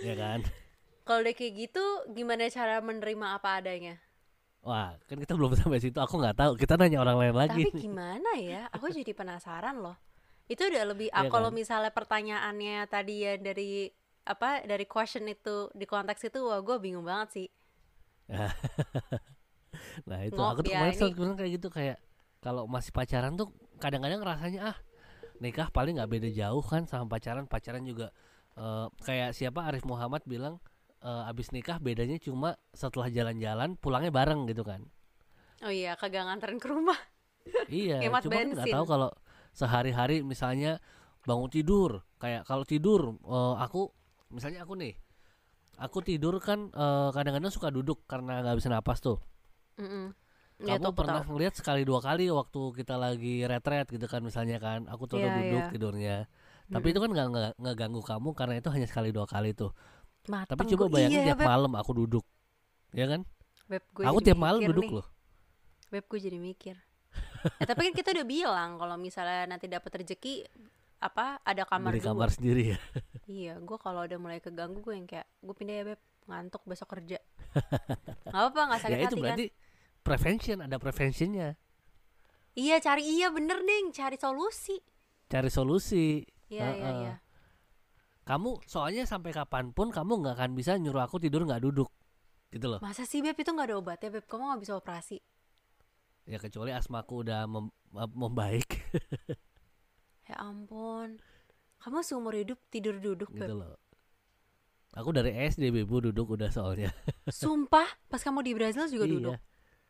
Ya 0.00 0.14
kan? 0.14 0.40
kalau 1.06 1.20
udah 1.20 1.34
kayak 1.34 1.52
gitu 1.60 1.84
gimana 2.10 2.48
cara 2.48 2.78
menerima 2.78 3.26
apa 3.34 3.60
adanya 3.60 3.98
Wah, 4.64 4.96
kan 5.04 5.20
kita 5.20 5.36
belum 5.36 5.52
sampai 5.52 5.76
situ. 5.76 6.00
Aku 6.00 6.16
nggak 6.16 6.40
tahu. 6.40 6.52
Kita 6.56 6.80
nanya 6.80 6.96
orang 6.96 7.20
lain 7.20 7.36
lagi. 7.36 7.68
Tapi 7.68 7.76
gimana 7.84 8.32
ya? 8.40 8.64
Aku 8.72 8.88
jadi 8.88 9.12
penasaran 9.12 9.76
loh. 9.76 9.92
Itu 10.48 10.64
udah 10.64 10.88
lebih 10.88 11.12
Iya 11.12 11.28
kalau 11.28 11.52
kan? 11.52 11.56
misalnya 11.60 11.92
pertanyaannya 11.92 12.88
tadi 12.88 13.28
ya 13.28 13.36
dari 13.36 13.92
apa 14.24 14.64
dari 14.64 14.88
question 14.88 15.28
itu 15.28 15.68
di 15.76 15.84
konteks 15.84 16.32
itu 16.32 16.40
wah 16.40 16.64
gue 16.64 16.80
bingung 16.80 17.04
banget 17.04 17.28
sih. 17.36 17.48
Nah 20.08 20.20
itu 20.24 20.38
Ngop 20.38 20.48
aku 20.48 20.60
tuh 20.64 20.72
ya, 20.72 20.80
kemarin 20.80 20.96
ini- 20.96 21.36
kayak 21.36 21.52
gitu 21.60 21.68
kayak 21.68 21.96
kalau 22.44 22.68
masih 22.68 22.92
pacaran 22.92 23.32
tuh 23.40 23.48
kadang-kadang 23.80 24.20
rasanya 24.20 24.60
ah 24.74 24.76
nikah 25.40 25.72
paling 25.72 25.96
nggak 25.96 26.12
beda 26.12 26.28
jauh 26.30 26.60
kan 26.60 26.84
sama 26.84 27.08
pacaran 27.08 27.48
pacaran 27.48 27.80
juga 27.82 28.12
eh, 28.54 28.86
kayak 29.00 29.32
siapa 29.32 29.64
Arif 29.64 29.88
Muhammad 29.88 30.20
bilang 30.28 30.60
eh, 31.00 31.30
abis 31.32 31.50
nikah 31.56 31.80
bedanya 31.80 32.20
cuma 32.20 32.60
setelah 32.76 33.08
jalan-jalan 33.08 33.80
pulangnya 33.80 34.12
bareng 34.12 34.44
gitu 34.52 34.60
kan 34.62 34.84
Oh 35.64 35.72
iya, 35.72 35.96
kagak 35.96 36.28
nganterin 36.28 36.60
ke 36.60 36.68
rumah. 36.68 36.98
iya 37.72 37.96
cuma 38.20 38.36
kan 38.36 38.48
nggak 38.52 38.68
tahu 38.76 38.84
kalau 38.84 39.10
sehari-hari 39.56 40.20
misalnya 40.20 40.76
bangun 41.24 41.48
tidur 41.48 42.04
kayak 42.20 42.44
kalau 42.44 42.68
tidur 42.68 43.16
eh, 43.24 43.54
aku 43.64 43.88
misalnya 44.28 44.68
aku 44.68 44.76
nih 44.76 44.92
aku 45.80 45.98
tidur 46.04 46.38
kan 46.38 46.70
kadang-kadang 47.10 47.50
suka 47.50 47.66
duduk 47.72 48.06
karena 48.06 48.44
nggak 48.46 48.56
bisa 48.62 48.70
napas 48.70 49.02
tuh 49.02 49.18
Mm-mm. 49.74 50.14
Ya, 50.56 50.78
kamu 50.78 50.86
aku 50.86 50.94
pernah 50.94 51.20
tahu. 51.20 51.28
ngeliat 51.28 51.54
sekali 51.54 51.82
dua 51.82 51.98
kali 51.98 52.30
waktu 52.30 52.60
kita 52.74 52.94
lagi 52.94 53.42
retret 53.42 53.86
gitu 53.86 54.06
kan 54.06 54.22
misalnya 54.22 54.56
kan 54.56 54.86
aku 54.86 55.04
tuh 55.04 55.18
udah 55.18 55.28
Iya, 55.28 55.38
duduk 55.42 55.60
iya. 55.60 55.70
tidurnya 55.70 56.16
tapi 56.66 56.86
itu 56.88 56.98
kan 56.98 57.10
nggak 57.10 57.26
nggak 57.28 57.50
nggak 57.58 57.76
ganggu 57.76 58.00
kamu 58.00 58.28
karena 58.32 58.54
itu 58.56 58.68
hanya 58.70 58.86
sekali 58.86 59.10
dua 59.10 59.26
kali 59.26 59.50
tuh 59.52 59.74
tapi 60.46 60.64
Mateng 60.64 60.68
coba 60.70 60.84
gua. 60.86 60.94
bayangin 60.94 61.20
iya, 61.20 61.26
tiap 61.26 61.38
Beb. 61.38 61.46
malam 61.46 61.72
aku 61.74 61.90
duduk 61.92 62.24
ya 62.90 63.06
kan 63.06 63.20
Beb, 63.64 63.82
gue 63.90 64.04
aku 64.04 64.18
tiap 64.20 64.38
malam 64.38 64.60
duduk 64.62 64.84
nih. 64.84 64.94
loh 64.94 65.06
Beb, 65.86 66.04
gue 66.04 66.18
jadi 66.18 66.36
mikir. 66.36 66.74
Eh, 67.54 67.64
tapi 67.64 67.86
kan 67.86 67.94
kita 67.94 68.10
udah 68.10 68.26
bilang 68.26 68.70
kalau 68.76 68.96
misalnya 68.96 69.46
nanti 69.46 69.66
dapat 69.66 69.90
rezeki 69.96 70.42
apa 70.98 71.38
ada 71.40 71.62
kamar 71.62 71.92
beli 71.92 72.00
kamar 72.00 72.28
sendiri 72.30 72.62
ya 72.72 72.78
Iya, 73.24 73.52
gue 73.58 73.76
kalau 73.76 74.02
udah 74.02 74.16
mulai 74.16 74.38
keganggu 74.38 74.80
gue 74.80 74.94
yang 74.94 75.04
kayak 75.04 75.26
gue 75.38 75.54
pindah 75.54 75.74
ya 75.74 75.84
beb, 75.86 76.00
ngantuk 76.24 76.62
besok 76.64 76.88
kerja. 76.90 77.18
Gak 78.24 78.42
apa 78.48 78.60
nggak 78.64 78.80
sakit 78.80 78.92
ya 78.94 79.02
itu 79.02 79.16
hati 79.16 79.22
kan? 79.22 79.36
Prevention 80.04 80.60
ada 80.60 80.76
preventionnya 80.76 81.56
Iya 82.54 82.78
cari 82.78 83.02
iya 83.02 83.34
bener 83.34 83.58
ding, 83.60 83.90
cari 83.90 84.14
solusi. 84.14 84.78
cari 85.26 85.50
solusi 85.50 86.22
Iya 86.46 86.68
iya 86.70 86.84
Heeh. 86.86 86.96
iya. 87.02 87.14
kamu 88.22 88.62
soalnya 88.64 89.04
sampai 89.04 89.32
kapan 89.32 89.68
pun 89.68 89.90
kamu 89.90 90.22
nggak 90.22 90.34
akan 90.38 90.50
bisa 90.52 90.76
nyuruh 90.76 91.02
aku 91.02 91.18
tidur 91.18 91.42
nggak 91.42 91.60
duduk 91.60 91.88
gitu 92.48 92.68
loh 92.68 92.78
Masa 92.78 93.02
sih 93.02 93.18
beb 93.18 93.34
itu 93.34 93.50
nggak 93.50 93.68
ada 93.68 93.76
obatnya 93.76 94.08
beb? 94.10 94.24
Kamu 94.24 94.42
nggak 94.46 94.62
bisa 94.62 94.76
operasi? 94.76 95.18
ya 96.24 96.38
kecuali 96.38 96.70
asmaku 96.70 97.20
udah 97.20 97.44
mem- 97.44 97.74
membaik 98.14 98.68
Ya 100.24 100.40
ampun. 100.40 101.20
Kamu 101.76 102.00
seumur 102.00 102.32
hidup 102.32 102.56
tidur 102.68 102.96
duduk 102.96 103.28
beb. 103.28 103.44
gitu 103.44 103.54
loh 103.56 103.76
aku 104.94 105.10
dari 105.10 105.34
SD 105.42 105.74
bebu 105.74 105.98
duduk 106.00 106.32
udah 106.32 106.48
soalnya 106.48 106.94
Sumpah, 107.28 107.84
pas 108.06 108.22
kamu 108.22 108.40
di 108.40 108.52
Brazil 108.54 108.86
juga 108.86 109.04
Iya. 109.04 109.14
duduk. 109.18 109.34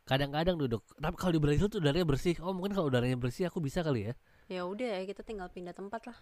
Kadang-kadang 0.05 0.61
duduk. 0.61 0.85
Tapi 1.01 1.17
kalau 1.17 1.33
di 1.33 1.41
Brazil 1.41 1.67
tuh 1.73 1.81
udaranya 1.81 2.05
bersih. 2.05 2.37
Oh 2.45 2.53
mungkin 2.53 2.77
kalau 2.77 2.93
udaranya 2.93 3.17
bersih 3.17 3.49
aku 3.49 3.61
bisa 3.65 3.81
kali 3.81 4.13
ya. 4.13 4.15
Ya 4.53 4.63
udah 4.69 5.01
ya 5.01 5.03
kita 5.09 5.25
tinggal 5.25 5.49
pindah 5.49 5.73
tempat 5.73 6.05
lah. 6.13 6.19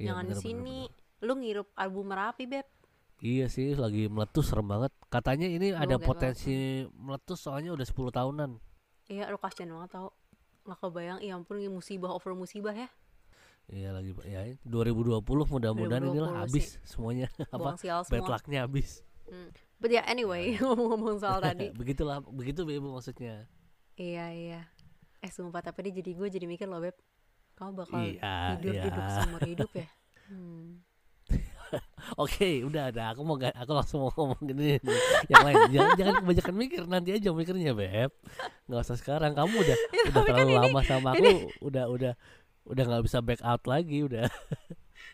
Iya, 0.00 0.16
Jangan 0.16 0.24
di 0.24 0.34
bener, 0.34 0.42
sini. 0.42 0.78
bener. 0.88 1.26
Lu 1.28 1.32
ngirup 1.38 1.68
album 1.76 2.04
Merapi 2.08 2.44
beb. 2.48 2.66
Iya 3.22 3.46
sih 3.46 3.78
lagi 3.78 4.10
meletus 4.10 4.50
serem 4.50 4.66
banget. 4.66 4.90
Katanya 5.06 5.46
ini 5.46 5.70
ada 5.70 5.94
potensi 6.00 6.82
meletus 6.90 7.46
soalnya 7.46 7.70
udah 7.70 7.86
10 7.86 8.10
tahunan. 8.10 8.50
Iya, 9.06 9.30
lu 9.30 9.38
kasihan 9.38 9.70
banget 9.78 9.94
tau. 9.94 10.10
Nggak 10.66 10.78
kebayang, 10.82 11.18
ya 11.22 11.38
ampun 11.38 11.62
ini 11.62 11.70
musibah 11.70 12.10
over 12.10 12.34
musibah 12.34 12.74
ya. 12.74 12.90
Iya 13.70 13.94
lagi 13.94 14.10
ya 14.26 14.42
2020 14.66 15.22
mudah-mudahan 15.22 16.02
inilah 16.02 16.34
2020 16.34 16.42
habis 16.42 16.66
semuanya 16.82 17.30
apa 17.54 17.78
bad 18.10 18.26
lucknya 18.26 18.66
habis. 18.66 19.06
But 19.82 19.90
ya 19.90 20.06
anyway, 20.06 20.54
ngomong-ngomong 20.62 21.18
soal 21.18 21.42
tadi. 21.44 21.74
Begitulah 21.74 22.22
begitu 22.22 22.62
Beb 22.62 22.80
maksudnya. 22.80 23.50
Iya 23.92 24.26
iya. 24.30 24.60
Eh 25.18 25.28
sumpah 25.28 25.58
tapi 25.58 25.82
dia 25.84 25.98
jadi 25.98 26.14
gue 26.14 26.28
jadi 26.30 26.46
mikir 26.46 26.66
loh 26.66 26.78
beb. 26.78 26.94
Kamu 27.52 27.76
bakal 27.76 27.98
Iya, 28.00 28.56
tidur 28.56 28.72
iya. 28.72 28.82
duduk 28.84 29.04
seumur 29.12 29.42
hidup 29.44 29.70
ya? 29.72 29.86
Hmm. 30.26 30.80
Oke, 32.22 32.62
udah 32.62 32.88
ada. 32.88 33.10
Aku 33.10 33.22
mau 33.22 33.34
ga- 33.34 33.54
aku 33.54 33.70
langsung 33.72 34.02
mau 34.02 34.10
ngomong 34.10 34.40
gini 34.42 34.76
nih. 34.76 34.98
Yang 35.26 35.42
lain 35.42 35.56
jangan 35.68 35.90
jangan 35.94 36.14
kebanyakan 36.20 36.54
mikir 36.54 36.82
nanti 36.86 37.10
aja 37.12 37.28
mikirnya, 37.30 37.72
Beb. 37.72 38.10
Nggak 38.66 38.80
usah 38.82 38.96
sekarang. 38.96 39.32
Kamu 39.32 39.54
udah 39.56 39.76
Ya, 39.90 40.02
udah 40.06 40.22
kan 40.22 40.30
terlalu 40.32 40.46
ini- 40.48 40.62
lama 40.62 40.80
sama 40.82 41.08
aku, 41.12 41.24
udah 41.60 41.84
udah 41.88 42.12
udah 42.62 42.84
nggak 42.86 43.02
bisa 43.02 43.18
back 43.18 43.40
out 43.42 43.62
lagi 43.64 43.98
udah. 44.02 44.26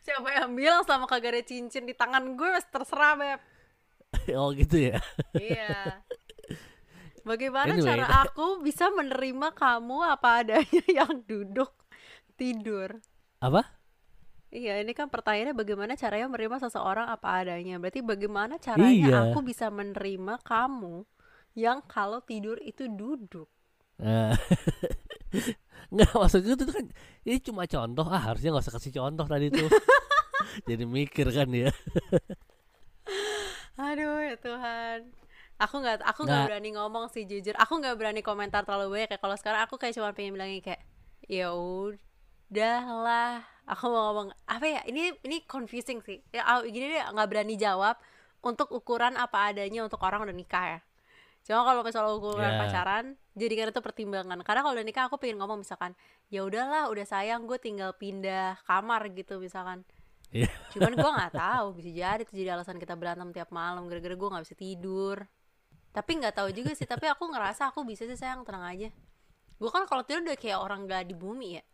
Siapa 0.01 0.29
yang 0.31 0.53
bilang 0.53 0.83
sama 0.83 1.05
kagak 1.05 1.33
ada 1.33 1.43
cincin 1.43 1.85
di 1.85 1.93
tangan 1.93 2.33
gue 2.33 2.51
terserah 2.69 3.15
beb. 3.15 3.41
Oh 4.39 4.51
gitu 4.53 4.77
ya. 4.93 4.99
Iya. 5.37 6.03
Bagaimana 7.23 7.77
Anyway. 7.77 7.85
cara 7.85 8.25
aku 8.25 8.65
bisa 8.65 8.89
menerima 8.89 9.53
kamu 9.53 9.97
apa 10.01 10.41
adanya 10.41 10.83
yang 11.05 11.21
duduk 11.29 11.73
tidur? 12.41 13.05
Apa? 13.39 13.69
Iya, 14.49 14.81
ini 14.81 14.97
kan 14.97 15.13
pertanyaannya 15.13 15.53
bagaimana 15.53 15.93
caranya 15.93 16.25
menerima 16.25 16.57
seseorang 16.65 17.05
apa 17.13 17.45
adanya. 17.45 17.77
Berarti 17.77 18.01
bagaimana 18.01 18.57
caranya 18.57 18.89
Iya. 18.89 19.19
aku 19.29 19.45
bisa 19.45 19.69
menerima 19.69 20.41
kamu 20.41 21.05
yang 21.53 21.85
kalau 21.85 22.25
tidur 22.25 22.57
itu 22.65 22.89
duduk? 22.89 23.49
Nah. 24.01 24.33
Nggak 25.93 26.13
maksudku 26.17 26.53
itu 26.53 26.65
kan 26.69 26.85
ini 27.25 27.37
cuma 27.41 27.65
contoh 27.65 28.05
ah 28.09 28.21
harusnya 28.21 28.53
nggak 28.53 28.65
usah 28.65 28.77
kasih 28.77 28.93
contoh 28.97 29.25
tadi 29.29 29.49
tuh. 29.49 29.69
Jadi 30.69 30.85
mikir 30.85 31.29
kan 31.29 31.49
ya. 31.53 31.69
Aduh 33.79 34.19
ya 34.21 34.35
Tuhan. 34.37 34.99
Aku 35.59 35.83
nggak 35.83 36.03
aku 36.07 36.23
nggak 36.27 36.51
berani 36.51 36.71
ngomong 36.75 37.11
sih 37.11 37.27
jujur. 37.27 37.55
Aku 37.59 37.79
nggak 37.79 37.95
berani 37.99 38.21
komentar 38.23 38.63
terlalu 38.67 38.95
banyak 38.95 39.09
kayak 39.15 39.23
kalau 39.23 39.37
sekarang 39.39 39.61
aku 39.67 39.75
kayak 39.79 39.95
cuma 39.95 40.11
pengen 40.15 40.35
bilangin 40.35 40.63
kayak 40.63 40.83
ya 41.27 41.51
udahlah. 41.55 43.43
Aku 43.67 43.91
mau 43.91 44.11
ngomong 44.11 44.29
apa 44.47 44.67
ya? 44.67 44.81
Ini 44.87 45.19
ini 45.23 45.43
confusing 45.47 46.03
sih. 46.03 46.23
Ya 46.31 46.43
gini 46.63 46.95
deh 46.95 47.03
nggak 47.11 47.29
berani 47.31 47.55
jawab 47.59 47.99
untuk 48.43 48.71
ukuran 48.71 49.19
apa 49.19 49.51
adanya 49.51 49.83
untuk 49.87 49.99
orang 50.03 50.27
udah 50.27 50.35
nikah 50.35 50.79
ya. 50.79 50.81
Cuma 51.47 51.65
kalau 51.65 51.81
misalnya 51.83 52.13
ukuran 52.13 52.53
Ya. 52.55 52.59
pacaran, 52.61 53.05
jadikan 53.35 53.71
itu 53.73 53.81
pertimbangan. 53.81 54.39
Karena 54.47 54.61
kalau 54.63 54.75
udah 54.79 54.87
nikah 54.87 55.09
aku 55.09 55.17
pengen 55.17 55.41
ngomong 55.41 55.65
misalkan, 55.65 55.97
ya 56.29 56.45
udahlah, 56.45 56.93
udah 56.93 57.07
sayang, 57.09 57.49
gue 57.49 57.57
tinggal 57.57 57.97
pindah 57.97 58.61
kamar 58.69 59.09
gitu 59.17 59.41
misalkan. 59.41 59.83
Iya. 60.29 60.51
Cuman 60.77 60.93
gue 60.93 61.11
nggak 61.11 61.35
tahu 61.35 61.67
bisa 61.81 61.91
jadi 61.93 62.21
itu 62.21 62.33
jadi 62.37 62.53
alasan 62.53 62.77
kita 62.77 62.93
berantem 62.93 63.33
tiap 63.33 63.49
malam 63.49 63.89
gara-gara 63.89 64.13
gue 64.13 64.29
nggak 64.29 64.45
bisa 64.45 64.57
tidur. 64.57 65.17
Tapi 65.93 66.11
nggak 66.21 66.35
tahu 66.37 66.49
juga 66.53 66.77
sih. 66.77 66.85
tapi 66.85 67.09
aku 67.09 67.25
ngerasa 67.33 67.73
aku 67.73 67.83
bisa 67.89 68.05
sih 68.05 68.19
sayang 68.19 68.45
tenang 68.45 68.65
aja. 68.69 68.89
Gue 69.57 69.71
kan 69.73 69.89
kalau 69.89 70.05
tidur 70.05 70.23
udah 70.29 70.39
kayak 70.39 70.61
orang 70.61 70.87
gak 70.87 71.09
di 71.11 71.15
bumi 71.17 71.59
ya. 71.59 71.65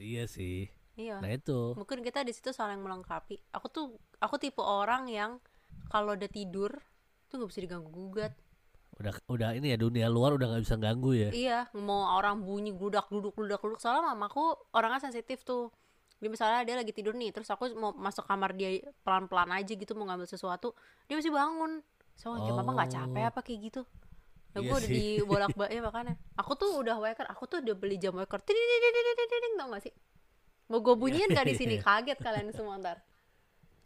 Iya 0.00 0.24
sih. 0.26 0.66
Iya. 0.98 1.20
Nah 1.22 1.30
itu. 1.30 1.76
Mungkin 1.76 2.00
kita 2.02 2.24
di 2.24 2.32
situ 2.32 2.50
saling 2.50 2.80
melengkapi. 2.80 3.38
Aku 3.54 3.68
tuh 3.70 3.86
aku 4.18 4.40
tipe 4.40 4.60
orang 4.60 5.06
yang 5.06 5.38
kalau 5.92 6.16
udah 6.16 6.30
tidur 6.30 6.72
tuh 7.30 7.34
nggak 7.38 7.50
bisa 7.52 7.60
diganggu 7.62 7.90
gugat. 7.92 8.32
Udah 8.98 9.14
udah 9.30 9.48
ini 9.56 9.72
ya 9.72 9.78
dunia 9.80 10.10
luar 10.10 10.34
udah 10.36 10.50
nggak 10.50 10.64
bisa 10.66 10.76
ganggu 10.76 11.14
ya. 11.14 11.30
Iya, 11.30 11.58
mau 11.78 12.18
orang 12.18 12.42
bunyi 12.42 12.74
gludak 12.74 13.08
duduk 13.08 13.32
gludak 13.32 13.62
duduk 13.62 13.80
soalnya 13.80 14.12
mamaku 14.12 14.58
orangnya 14.74 15.00
sensitif 15.00 15.46
tuh 15.46 15.70
dia 16.20 16.28
misalnya 16.28 16.60
dia 16.68 16.76
lagi 16.76 16.92
tidur 16.92 17.16
nih 17.16 17.32
terus 17.32 17.48
aku 17.48 17.72
mau 17.74 17.96
masuk 17.96 18.28
kamar 18.28 18.52
dia 18.52 18.84
pelan-pelan 19.00 19.56
aja 19.56 19.72
gitu 19.72 19.96
mau 19.96 20.04
ngambil 20.04 20.28
sesuatu 20.28 20.76
dia 21.08 21.16
masih 21.16 21.32
bangun 21.32 21.80
so 22.12 22.36
oh. 22.36 22.52
Papa 22.52 22.70
nggak 22.76 22.90
capek 22.92 23.22
oh. 23.24 23.30
apa 23.32 23.40
kayak 23.40 23.60
gitu 23.72 23.82
ya 24.50 24.58
iya 24.58 24.66
gue 24.66 24.76
udah 24.82 24.90
di 24.90 25.06
bolak 25.22 25.54
balik 25.54 25.72
ya 25.78 25.82
makanya. 25.82 26.14
Aku 26.34 26.58
tuh 26.58 26.82
udah 26.82 26.98
waker, 26.98 27.26
aku 27.30 27.46
tuh 27.46 27.62
udah 27.62 27.74
beli 27.78 28.02
jam 28.02 28.18
waker. 28.18 28.42
ding, 28.42 29.54
tau 29.54 29.70
gak 29.70 29.82
sih? 29.86 29.94
Mau 30.66 30.82
gue 30.82 30.94
bunyiin 30.98 31.30
gak 31.30 31.46
di 31.46 31.54
sini? 31.54 31.78
Iya. 31.78 31.86
Kaget 31.86 32.18
kalian 32.18 32.50
semua 32.50 32.74
ntar. 32.82 32.98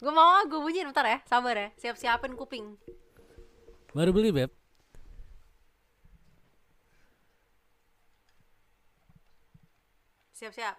Gue 0.01 0.09
mau 0.09 0.41
gue 0.41 0.57
bunyiin 0.57 0.89
ntar 0.89 1.05
ya, 1.05 1.21
sabar 1.29 1.53
ya. 1.53 1.69
Siap 1.77 1.95
siapin 2.01 2.33
kuping. 2.33 2.81
Baru 3.93 4.09
beli 4.09 4.33
beb. 4.33 4.49
Siap 10.33 10.51
siap. 10.51 10.75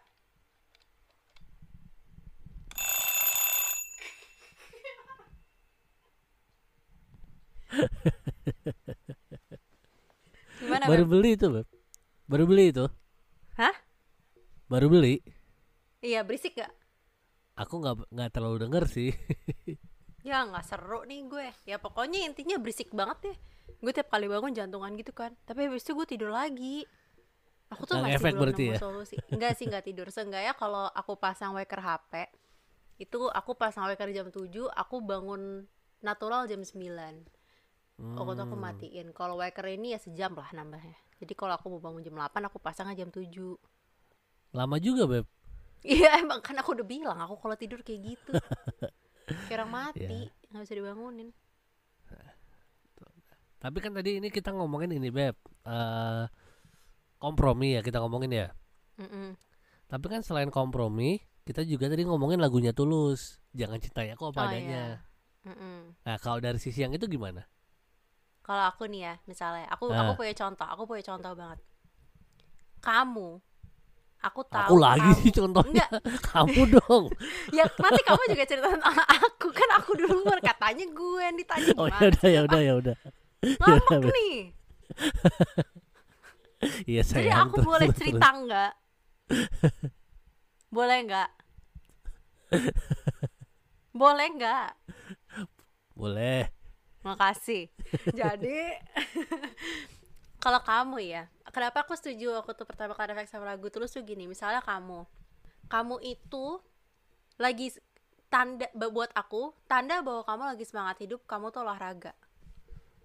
Gimana, 10.56 10.84
Baru 10.88 11.04
Beb? 11.04 11.10
beli 11.12 11.30
itu 11.36 11.46
beb. 11.52 11.66
Baru 12.26 12.44
beli 12.48 12.72
itu. 12.72 12.86
Hah? 13.54 13.74
Baru 14.66 14.88
beli. 14.88 15.20
Iya, 16.00 16.24
berisik 16.24 16.56
gak? 16.56 16.72
Aku 17.56 17.80
nggak 17.80 18.08
nggak 18.10 18.30
terlalu 18.32 18.56
denger 18.62 18.84
sih. 18.88 19.10
Ya 20.26 20.42
nggak 20.42 20.66
seru 20.66 21.06
nih 21.06 21.22
gue. 21.30 21.46
Ya 21.70 21.78
pokoknya 21.78 22.26
intinya 22.26 22.58
berisik 22.58 22.90
banget 22.90 23.30
deh. 23.30 23.36
gue 23.76 23.92
tiap 23.94 24.10
kali 24.10 24.26
bangun 24.26 24.50
jantungan 24.50 24.88
gitu 24.96 25.12
kan 25.12 25.36
tapi 25.44 25.68
habis 25.68 25.84
itu 25.84 25.92
gue 25.92 26.06
tidur 26.08 26.32
lagi 26.32 26.82
aku 27.68 27.84
tuh 27.84 28.00
Nggak 28.00 28.02
masih 28.02 28.14
ngefek 28.16 28.32
belum 28.32 28.40
berarti 28.42 28.64
nemu 28.64 28.72
ya? 28.72 28.78
solusi 28.80 29.14
enggak 29.28 29.52
sih 29.54 29.64
enggak 29.68 29.84
tidur 29.84 30.08
seenggaknya 30.08 30.54
kalau 30.56 30.88
aku 30.90 31.12
pasang 31.14 31.52
waker 31.52 31.78
HP 31.78 32.12
itu 32.96 33.18
aku 33.28 33.52
pasang 33.54 33.84
waker 33.86 34.08
jam 34.10 34.32
7 34.32 34.48
aku 34.72 34.96
bangun 35.04 35.68
natural 36.00 36.48
jam 36.48 36.64
9 36.64 36.80
itu 37.96 38.42
aku 38.42 38.56
Hmm. 38.56 38.64
matiin 38.64 39.08
kalau 39.10 39.40
waker 39.40 39.64
ini 39.66 39.96
ya 39.96 40.00
sejam 40.00 40.36
lah 40.36 40.48
nambahnya 40.52 40.96
jadi 41.16 41.32
kalau 41.32 41.56
aku 41.56 41.72
mau 41.72 41.80
bangun 41.80 42.04
jam 42.04 42.12
8 42.12 42.44
aku 42.44 42.60
pasangnya 42.60 43.04
jam 43.04 43.08
7 43.08 43.56
lama 44.52 44.76
juga 44.76 45.04
beb 45.06 45.26
Iya 45.80 46.18
emang 46.18 46.40
kan 46.42 46.56
aku 46.58 46.74
udah 46.74 46.84
bilang 46.84 47.16
aku 47.16 47.38
kalau 47.38 47.54
tidur 47.54 47.80
kayak 47.80 48.00
gitu 48.16 48.32
orang 49.54 49.70
mati 49.70 50.28
Iya. 50.28 50.28
nggak 50.52 50.62
bisa 50.64 50.74
dibangunin 50.74 51.28
tapi 53.56 53.80
kan 53.80 53.96
tadi 53.96 54.20
ini 54.20 54.28
kita 54.28 54.52
ngomongin 54.52 54.92
ini 54.92 55.08
beb 55.08 55.34
eh 55.64 56.24
kompromi 57.16 57.74
ya 57.74 57.80
kita 57.80 57.98
ngomongin 58.04 58.30
ya 58.30 58.48
Mm-mm. 59.00 59.32
tapi 59.88 60.06
kan 60.06 60.20
selain 60.20 60.52
kompromi 60.52 61.24
kita 61.48 61.64
juga 61.64 61.88
tadi 61.88 62.04
ngomongin 62.04 62.38
lagunya 62.38 62.76
tulus 62.76 63.40
jangan 63.56 63.80
cintai 63.80 64.12
aku 64.12 64.28
apa 64.30 64.38
Oh, 64.38 64.46
adanya 64.52 64.82
iya. 64.84 65.48
Mm-mm. 65.48 65.78
nah 66.04 66.16
kalau 66.20 66.38
dari 66.38 66.60
sisi 66.60 66.84
yang 66.84 66.92
itu 66.92 67.08
gimana 67.08 67.48
Kalau 68.46 68.62
aku 68.64 68.86
nih 68.86 69.00
ya 69.02 69.14
misalnya 69.26 69.66
Aku 69.68 69.90
Ah. 69.90 70.06
aku 70.06 70.12
punya 70.16 70.30
contoh 70.32 70.62
Aku 70.64 70.86
punya 70.86 71.02
contoh 71.02 71.34
banget. 71.34 71.58
Kamu 72.78 73.42
Aku 74.22 74.40
tahu 74.46 74.70
aku 74.70 74.76
lagi 74.80 75.02
kamu- 75.04 75.20
sih 75.20 75.30
contohnya. 75.30 75.86
Enggak. 75.86 76.02
Kamu 76.32 76.60
dong. 76.72 77.04
Ya 77.52 77.62
nanti 77.68 78.00
kamu 78.02 78.22
juga 78.26 78.44
cerita 78.44 78.66
tentang 78.68 78.96
aku 79.18 79.48
Kan 79.50 79.70
aku 79.76 79.90
duluan. 79.94 80.38
Katanya 80.40 80.86
gue 80.88 81.20
yang 81.20 81.36
ditanya 81.36 81.70
oh 81.74 81.86
gimana 81.86 82.00
ya 82.00 82.08
udah 82.08 82.26
ya 82.26 82.40
udah 82.42 82.60
ya 82.62 82.72
udah. 82.76 82.96
Ngambek 83.60 83.98
Beb. 84.02 84.14
nih. 84.14 84.36
Iya 86.88 87.02
Jadi 87.04 87.30
aku 87.30 87.60
terus, 87.60 87.66
boleh 87.68 87.88
terus, 87.90 87.98
cerita 88.00 88.28
nggak? 88.32 88.72
Boleh 90.68 90.98
nggak? 91.04 91.28
Boleh 93.92 94.26
nggak? 94.32 94.68
boleh 95.92 96.44
Makasih. 97.06 97.70
Jadi 98.10 98.74
kalau 100.44 100.58
kamu 100.66 100.96
ya, 101.06 101.30
kenapa 101.54 101.86
aku 101.86 101.94
setuju 101.94 102.34
aku 102.42 102.50
tuh 102.58 102.66
pertama 102.66 102.98
kali 102.98 103.14
efek 103.14 103.30
sama 103.30 103.46
lagu 103.46 103.70
tulus 103.70 103.94
tuh 103.94 104.02
gini, 104.02 104.26
misalnya 104.26 104.58
kamu, 104.66 105.06
kamu 105.70 106.02
itu 106.02 106.58
lagi 107.38 107.70
tanda 108.26 108.66
buat 108.74 109.14
aku 109.14 109.54
tanda 109.70 110.02
bahwa 110.02 110.26
kamu 110.26 110.42
lagi 110.50 110.64
semangat 110.66 110.98
hidup, 110.98 111.22
kamu 111.30 111.54
tuh 111.54 111.62
olahraga. 111.62 112.10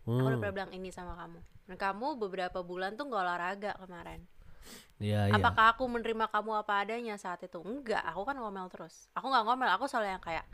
Aku 0.02 0.18
udah 0.18 0.34
hmm. 0.34 0.42
pernah 0.42 0.54
bilang 0.54 0.72
ini 0.74 0.90
sama 0.90 1.14
kamu. 1.14 1.40
Dan 1.70 1.78
kamu 1.78 2.18
beberapa 2.18 2.66
bulan 2.66 2.98
tuh 2.98 3.06
nggak 3.06 3.22
olahraga 3.22 3.72
kemarin. 3.78 4.26
iya 4.98 5.30
iya 5.30 5.34
Apakah 5.38 5.78
aku 5.78 5.86
menerima 5.86 6.30
kamu 6.30 6.52
apa 6.58 6.74
adanya 6.82 7.16
saat 7.22 7.46
itu? 7.46 7.62
Enggak, 7.62 8.02
aku 8.02 8.26
kan 8.26 8.34
ngomel 8.38 8.66
terus. 8.74 9.10
Aku 9.14 9.30
nggak 9.30 9.46
ngomel, 9.46 9.70
aku 9.70 9.86
selalu 9.86 10.18
yang 10.18 10.24
kayak 10.26 10.46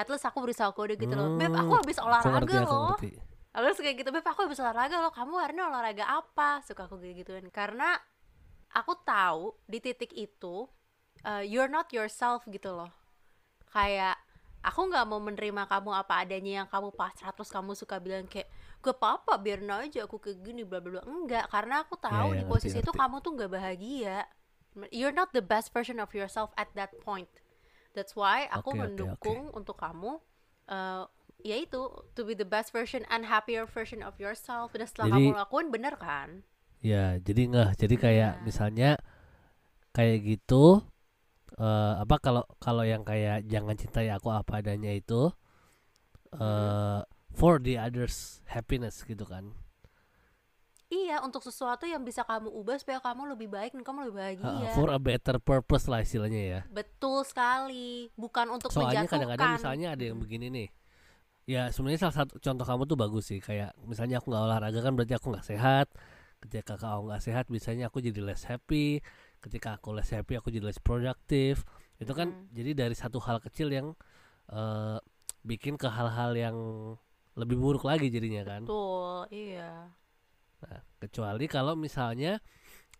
at 0.00 0.08
least 0.08 0.24
aku 0.24 0.40
berusaha 0.40 0.72
kode 0.72 0.96
gitu 0.96 1.12
loh. 1.12 1.36
Beb, 1.36 1.52
aku 1.52 1.72
Hmm, 1.76 1.80
habis 1.84 1.96
aku 2.00 2.08
olahraga 2.08 2.40
ngerti 2.40 2.56
aku 2.56 2.72
loh. 2.72 2.88
ngerti 2.96 3.10
Aku 3.50 3.62
terus 3.66 3.80
kayak 3.82 3.96
gitu, 4.00 4.10
Beb, 4.14 4.26
aku 4.26 4.40
habis 4.46 4.58
olahraga 4.62 4.96
loh. 5.02 5.12
Kamu 5.12 5.34
hari 5.36 5.52
ini 5.58 5.62
olahraga 5.66 6.04
apa? 6.06 6.62
Suka 6.64 6.86
aku 6.88 6.96
gitu-gituin. 7.02 7.50
Karena 7.52 7.98
aku 8.72 8.94
tahu 9.02 9.58
di 9.66 9.78
titik 9.82 10.14
itu 10.14 10.70
uh, 11.26 11.42
you're 11.44 11.68
not 11.68 11.90
yourself 11.92 12.46
gitu 12.48 12.70
loh. 12.72 12.90
Kayak 13.70 14.16
aku 14.60 14.92
nggak 14.92 15.06
mau 15.08 15.20
menerima 15.20 15.62
kamu 15.66 15.90
apa 16.04 16.20
adanya 16.20 16.64
yang 16.64 16.68
kamu 16.68 16.92
pasrah 16.92 17.32
terus 17.32 17.48
kamu 17.48 17.72
suka 17.72 17.96
bilang 17.96 18.28
kayak 18.28 18.48
gak 18.84 18.96
apa-apa 18.96 19.40
biarin 19.40 19.72
aja 19.72 20.04
aku 20.04 20.20
kayak 20.20 20.40
gini 20.44 20.68
bla 20.68 20.84
bla 20.84 21.00
bla 21.00 21.02
enggak 21.08 21.48
karena 21.48 21.80
aku 21.84 21.96
tahu 21.96 22.36
ya, 22.36 22.44
di 22.44 22.44
ngerti, 22.44 22.52
posisi 22.52 22.76
itu 22.80 22.92
ngerti. 22.92 23.00
kamu 23.00 23.16
tuh 23.24 23.32
nggak 23.40 23.50
bahagia 23.56 24.18
you're 24.92 25.16
not 25.16 25.32
the 25.32 25.40
best 25.40 25.72
version 25.72 25.96
of 25.96 26.12
yourself 26.12 26.52
at 26.60 26.68
that 26.76 26.92
point 27.00 27.28
that's 27.92 28.14
why 28.14 28.46
aku 28.48 28.70
Oke, 28.70 28.74
oke, 28.74 28.76
oke. 28.76 28.80
mendukung 28.82 29.40
untuk 29.52 29.76
kamu 29.76 30.20
uh, 30.68 31.04
ya 31.40 31.56
itu 31.56 31.80
to 32.12 32.22
be 32.22 32.36
the 32.36 32.44
best 32.44 32.70
version 32.70 33.02
and 33.08 33.24
happier 33.24 33.64
version 33.64 34.00
of 34.00 34.16
yourself. 34.16 34.70
Dan 34.76 34.84
setelah 34.84 35.16
Jadi- 35.16 35.32
kamu 35.32 35.38
lakuin 35.40 35.68
bener 35.68 35.94
kan? 35.96 36.44
Ya 36.80 37.16
jadi 37.16 37.48
nggak 37.48 37.70
jadi 37.76 37.94
kayak 37.96 38.32
Iya. 38.36 38.42
misalnya 38.42 38.90
kayak 39.92 40.18
gitu 40.22 40.80
eh 41.60 41.94
apa 41.98 42.16
kalau 42.16 42.46
kalau 42.56 42.86
yang 42.86 43.04
kayak 43.04 43.44
jangan 43.44 43.76
cintai 43.76 44.08
aku 44.08 44.32
apa 44.32 44.64
adanya 44.64 44.88
itu 44.90 45.28
eh 46.32 47.00
for 47.34 47.58
the 47.58 47.76
others 47.76 48.40
happiness 48.48 49.02
gitu 49.04 49.26
kan 49.26 49.52
iya 50.90 51.22
untuk 51.22 51.40
sesuatu 51.40 51.86
yang 51.86 52.02
bisa 52.02 52.20
kamu 52.22 52.50
ubah 52.50 52.76
supaya 52.76 52.98
kamu 52.98 53.30
lebih 53.30 53.46
baik 53.46 53.72
dan 53.72 53.82
kamu 53.82 54.10
lebih 54.10 54.14
Ha, 54.14 54.22
bahagia 54.34 54.74
for 54.74 54.90
a 54.90 54.98
better 54.98 55.38
purpose 55.38 55.86
lah 55.86 56.02
istilahnya 56.02 56.42
ya. 56.42 56.60
Betul 56.66 57.22
sekali. 57.22 58.10
Bukan 58.14 58.50
untuk 58.50 58.68
soalnya 58.68 59.06
menjatuhkan. 59.06 59.14
kadang-kadang 59.14 59.50
misalnya 59.56 59.88
ada 59.94 60.04
yang 60.04 60.18
begini 60.18 60.46
nih. 60.50 60.68
Ya 61.46 61.62
sebenarnya 61.70 62.00
salah 62.04 62.16
satu 62.20 62.38
contoh 62.38 62.66
kamu 62.66 62.82
tuh 62.84 62.98
bagus 62.98 63.24
sih. 63.26 63.38
Kayak 63.38 63.70
misalnya 63.82 64.18
aku 64.18 64.30
nggak 64.30 64.44
olahraga 64.44 64.80
kan 64.80 64.92
berarti 64.92 65.14
aku 65.14 65.30
nggak 65.30 65.46
sehat. 65.46 65.86
Ketika 66.40 66.74
kau 66.74 67.06
nggak 67.06 67.22
sehat 67.22 67.44
biasanya 67.46 67.86
aku 67.86 68.02
jadi 68.02 68.18
less 68.18 68.44
happy. 68.44 68.98
Ketika 69.38 69.78
aku 69.78 69.94
less 69.94 70.10
happy 70.10 70.34
aku 70.34 70.50
jadi 70.50 70.66
less 70.66 70.78
productive. 70.78 71.62
Itu 71.96 72.12
kan 72.12 72.34
Mm. 72.34 72.50
jadi 72.50 72.70
dari 72.74 72.94
satu 72.94 73.22
hal 73.22 73.38
kecil 73.38 73.70
yang 73.70 73.94
eh, 74.50 74.98
bikin 75.40 75.78
ke 75.78 75.86
hal-hal 75.86 76.34
yang 76.34 76.56
lebih 77.34 77.56
buruk 77.56 77.86
lagi 77.86 78.10
jadinya 78.10 78.42
kan. 78.42 78.66
Betul 78.66 79.30
iya 79.30 79.86
Nah, 80.60 80.80
kecuali 81.00 81.44
kalau 81.48 81.72
misalnya 81.76 82.36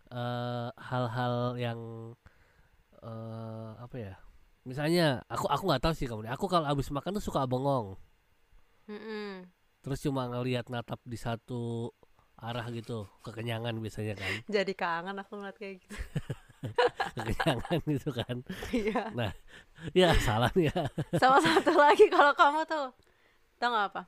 eh, 0.09 0.69
hal-hal 0.73 1.61
yang 1.61 1.81
eh, 3.05 3.71
apa 3.77 3.97
ya 3.97 4.15
misalnya 4.65 5.25
aku 5.29 5.49
aku 5.49 5.63
nggak 5.73 5.83
tahu 5.89 5.95
sih 5.97 6.05
kamu 6.05 6.29
aku 6.29 6.45
kalau 6.49 6.69
habis 6.69 6.93
makan 6.93 7.17
tuh 7.17 7.25
suka 7.25 7.49
bengong. 7.49 7.97
Mm-mm. 8.91 9.47
terus 9.81 10.03
cuma 10.03 10.27
ngelihat 10.29 10.67
natap 10.69 10.99
di 11.07 11.15
satu 11.15 11.95
arah 12.37 12.67
gitu 12.75 13.09
kekenyangan 13.25 13.73
biasanya 13.81 14.19
kan. 14.19 14.33
Jadi 14.61 14.73
kangen 14.77 15.17
aku 15.17 15.41
ngeliat 15.41 15.57
kayak 15.57 15.81
gitu. 15.81 15.97
Kekenyangan 17.17 17.79
gitu 17.89 18.11
kan. 18.13 18.37
Iya. 18.75 19.05
Ya 19.97 20.13
salah 20.21 20.53
nih 20.53 20.69
ya. 20.69 20.85
Sama 21.17 21.41
satu 21.41 21.73
lagi 21.73 22.09
kalau 22.13 22.37
kamu 22.37 22.61
tuh 22.69 22.93
tau 23.61 23.69
gak 23.73 23.87
apa 23.93 24.03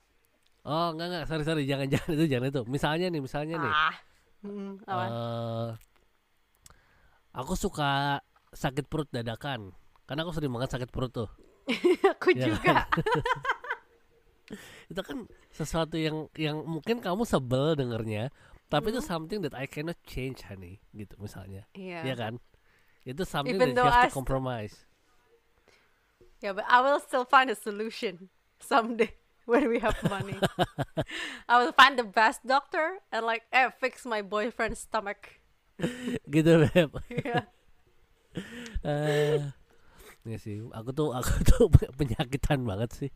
oh 0.65 0.87
enggak 0.95 1.07
enggak. 1.11 1.25
Sorry 1.29 1.45
sorry. 1.45 1.63
Jangan 1.67 1.87
jangan 1.93 2.11
itu 2.15 2.25
jangan 2.31 2.49
itu. 2.51 2.63
Misalnya 2.67 3.07
nih 3.11 3.23
misalnya 3.23 3.57
nih. 3.59 3.73
Ah. 3.73 3.95
Hmm, 4.43 4.75
apa? 4.91 5.05
Eh 5.07 5.71
aku 7.33 7.55
suka 7.57 8.21
sakit 8.53 8.85
perut 8.91 9.09
dadakan. 9.09 9.73
Karena 10.05 10.27
aku 10.27 10.35
sering 10.37 10.53
banget 10.53 10.77
sakit 10.77 10.91
perut 10.93 11.13
tuh. 11.15 11.31
Aku 12.19 12.35
Iya 12.35 12.53
juga. 12.53 12.85
itu 14.93 15.01
kan 15.01 15.25
sesuatu 15.55 15.97
yang 15.97 16.29
yang 16.37 16.61
mungkin 16.61 17.01
kamu 17.01 17.25
sebel 17.25 17.73
dengernya 17.73 18.29
tapi 18.69 18.93
itu 18.93 19.01
Hmm. 19.01 19.11
something 19.17 19.41
that 19.41 19.57
I 19.57 19.65
cannot 19.65 19.97
change 20.05 20.45
honey 20.45 20.83
gitu 20.93 21.17
misalnya. 21.17 21.65
Iya. 21.73 22.05
Iya 22.05 22.15
kan? 22.19 22.35
Itu 23.07 23.23
something 23.25 23.57
Even 23.57 23.73
that 23.79 23.85
you 23.85 23.89
I 23.89 23.93
have 24.05 24.13
to 24.13 24.17
compromise. 24.17 24.75
Yeah 26.43 26.53
but 26.53 26.67
I 26.67 26.83
will 26.83 26.99
still 27.01 27.25
find 27.25 27.49
a 27.49 27.57
solution 27.57 28.29
someday 28.59 29.15
when 29.51 29.69
we 29.69 29.79
have 29.79 29.97
money. 30.09 30.39
I 31.49 31.63
will 31.63 31.73
find 31.73 31.99
the 31.99 32.07
best 32.07 32.47
doctor 32.47 33.03
and 33.11 33.27
like 33.27 33.43
eh 33.53 33.71
fix 33.71 34.07
my 34.07 34.23
boyfriend's 34.23 34.87
stomach. 34.87 35.43
Gitu 36.31 36.69
beb. 36.71 36.91
Iya. 37.13 37.45
eh 38.87 39.43
ya 40.25 40.39
sih. 40.41 40.65
Aku 40.73 40.95
tuh 40.97 41.13
aku 41.13 41.33
tuh 41.45 41.67
penyakitan 41.99 42.65
banget 42.65 42.91
sih 42.97 43.11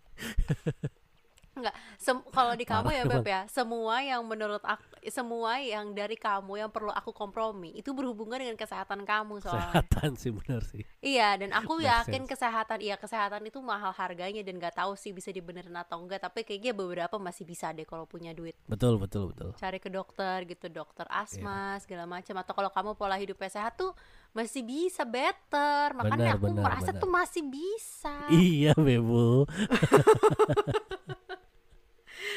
Sem- 1.96 2.20
kalau 2.30 2.52
di 2.52 2.68
kamu 2.68 2.92
ya 2.92 3.02
Beb 3.08 3.24
ya 3.24 3.40
semua 3.48 4.04
yang 4.04 4.20
menurut 4.28 4.60
aku 4.60 4.84
semua 5.08 5.56
yang 5.62 5.96
dari 5.96 6.18
kamu 6.18 6.60
yang 6.60 6.70
perlu 6.70 6.92
aku 6.92 7.14
kompromi 7.14 7.72
itu 7.72 7.94
berhubungan 7.96 8.36
dengan 8.36 8.58
kesehatan 8.58 9.06
kamu 9.08 9.40
soalnya. 9.40 9.72
Kesehatan 9.72 10.10
sih 10.20 10.30
bener 10.34 10.60
sih. 10.66 10.82
Iya 11.00 11.40
dan 11.40 11.56
aku 11.56 11.80
Make 11.80 11.88
yakin 11.88 12.22
sense. 12.26 12.30
kesehatan 12.36 12.78
iya 12.84 13.00
kesehatan 13.00 13.40
itu 13.46 13.62
mahal 13.64 13.94
harganya 13.94 14.44
dan 14.44 14.60
gak 14.60 14.76
tahu 14.76 14.98
sih 14.98 15.16
bisa 15.16 15.32
dibenerin 15.32 15.72
atau 15.78 15.96
enggak 16.02 16.20
tapi 16.20 16.44
kayaknya 16.44 16.76
beberapa 16.76 17.16
masih 17.16 17.48
bisa 17.48 17.72
deh 17.72 17.86
kalau 17.88 18.04
punya 18.04 18.36
duit. 18.36 18.58
Betul 18.68 19.00
betul 19.00 19.32
betul. 19.32 19.56
Cari 19.56 19.78
ke 19.80 19.88
dokter 19.88 20.44
gitu 20.44 20.68
dokter 20.68 21.06
asma 21.08 21.80
segala 21.80 22.04
macam 22.04 22.36
atau 22.36 22.52
kalau 22.52 22.68
kamu 22.68 22.90
pola 22.98 23.16
hidupnya 23.16 23.48
sehat 23.48 23.80
tuh 23.80 23.96
masih 24.36 24.60
bisa 24.60 25.08
better. 25.08 25.96
Makanya 25.96 26.36
Benar, 26.36 26.36
aku 26.36 26.46
benar, 26.52 26.64
merasa 26.68 26.90
benar. 26.92 27.00
tuh 27.00 27.10
masih 27.10 27.42
bisa. 27.48 28.16
Iya 28.28 28.76
bebo 28.76 29.46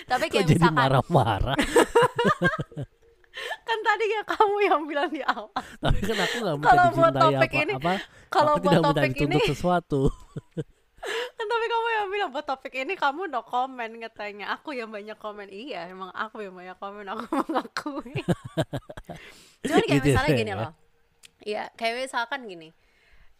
tapi 0.06 0.26
kayak 0.28 0.46
jadi 0.48 0.56
misalkan 0.58 0.78
marah-marah 0.78 1.58
kan 3.68 3.80
tadi 3.80 4.06
ya 4.10 4.22
kamu 4.26 4.58
yang 4.68 4.82
bilang 4.84 5.10
di 5.10 5.22
awal 5.24 5.48
tapi 5.80 6.00
kan 6.04 6.18
aku 6.18 6.36
nggak 6.42 6.56
minta 6.60 6.68
Kalau 6.68 6.86
buat 6.92 7.14
topik 7.14 7.52
apa 7.52 7.64
ini- 7.64 7.76
apa 7.78 7.94
kalau 8.28 8.52
aku 8.56 8.62
buat 8.62 8.74
tidak 8.74 8.86
topik 8.92 9.14
ini 9.18 9.38
sesuatu 9.48 10.02
kan 11.40 11.46
tapi 11.48 11.66
kamu 11.66 11.88
yang 11.96 12.08
bilang 12.12 12.30
buat 12.30 12.44
topik 12.44 12.74
ini 12.76 12.94
kamu 13.00 13.32
no 13.32 13.40
comment 13.48 13.88
katanya. 14.04 14.52
Aku 14.52 14.76
yang 14.76 14.92
banyak 14.92 15.16
komen. 15.16 15.48
Iya, 15.48 15.88
emang 15.88 16.12
aku 16.12 16.44
yang 16.44 16.52
banyak 16.52 16.76
komen. 16.76 17.08
Aku 17.08 17.24
mengakui. 17.40 18.20
Cuman 19.64 19.84
kayak 19.88 20.04
Gitu 20.04 20.12
misalnya 20.12 20.28
ya. 20.28 20.36
gini 20.36 20.52
loh. 20.52 20.72
Iya, 21.40 21.64
kayak 21.80 22.04
misalkan 22.04 22.44
gini. 22.44 22.76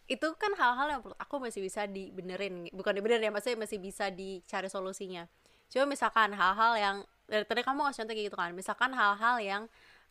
Itu 0.08 0.32
kan 0.40 0.56
hal-hal 0.56 0.88
yang 0.88 1.00
menurut 1.04 1.20
aku 1.20 1.36
masih 1.36 1.60
bisa 1.60 1.84
dibenerin. 1.84 2.72
Bukan 2.72 2.96
dibenerin 2.96 3.28
ya, 3.28 3.30
maksudnya 3.30 3.60
masih 3.60 3.76
bisa 3.76 4.08
dicari 4.08 4.72
solusinya. 4.72 5.28
Cuma 5.70 5.84
misalkan 5.94 6.30
hal-hal 6.40 6.72
yang 6.84 6.96
dari 7.30 7.44
tadi 7.46 7.62
kamu 7.66 7.78
ngasih 7.86 7.98
contoh 8.04 8.14
kayak 8.16 8.26
gitu 8.30 8.38
kan. 8.42 8.50
Misalkan 8.60 8.90
hal-hal 9.00 9.36
yang 9.50 9.62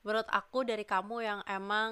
menurut 0.06 0.28
aku 0.32 0.60
dari 0.70 0.86
kamu 0.88 1.16
yang 1.30 1.40
emang 1.48 1.90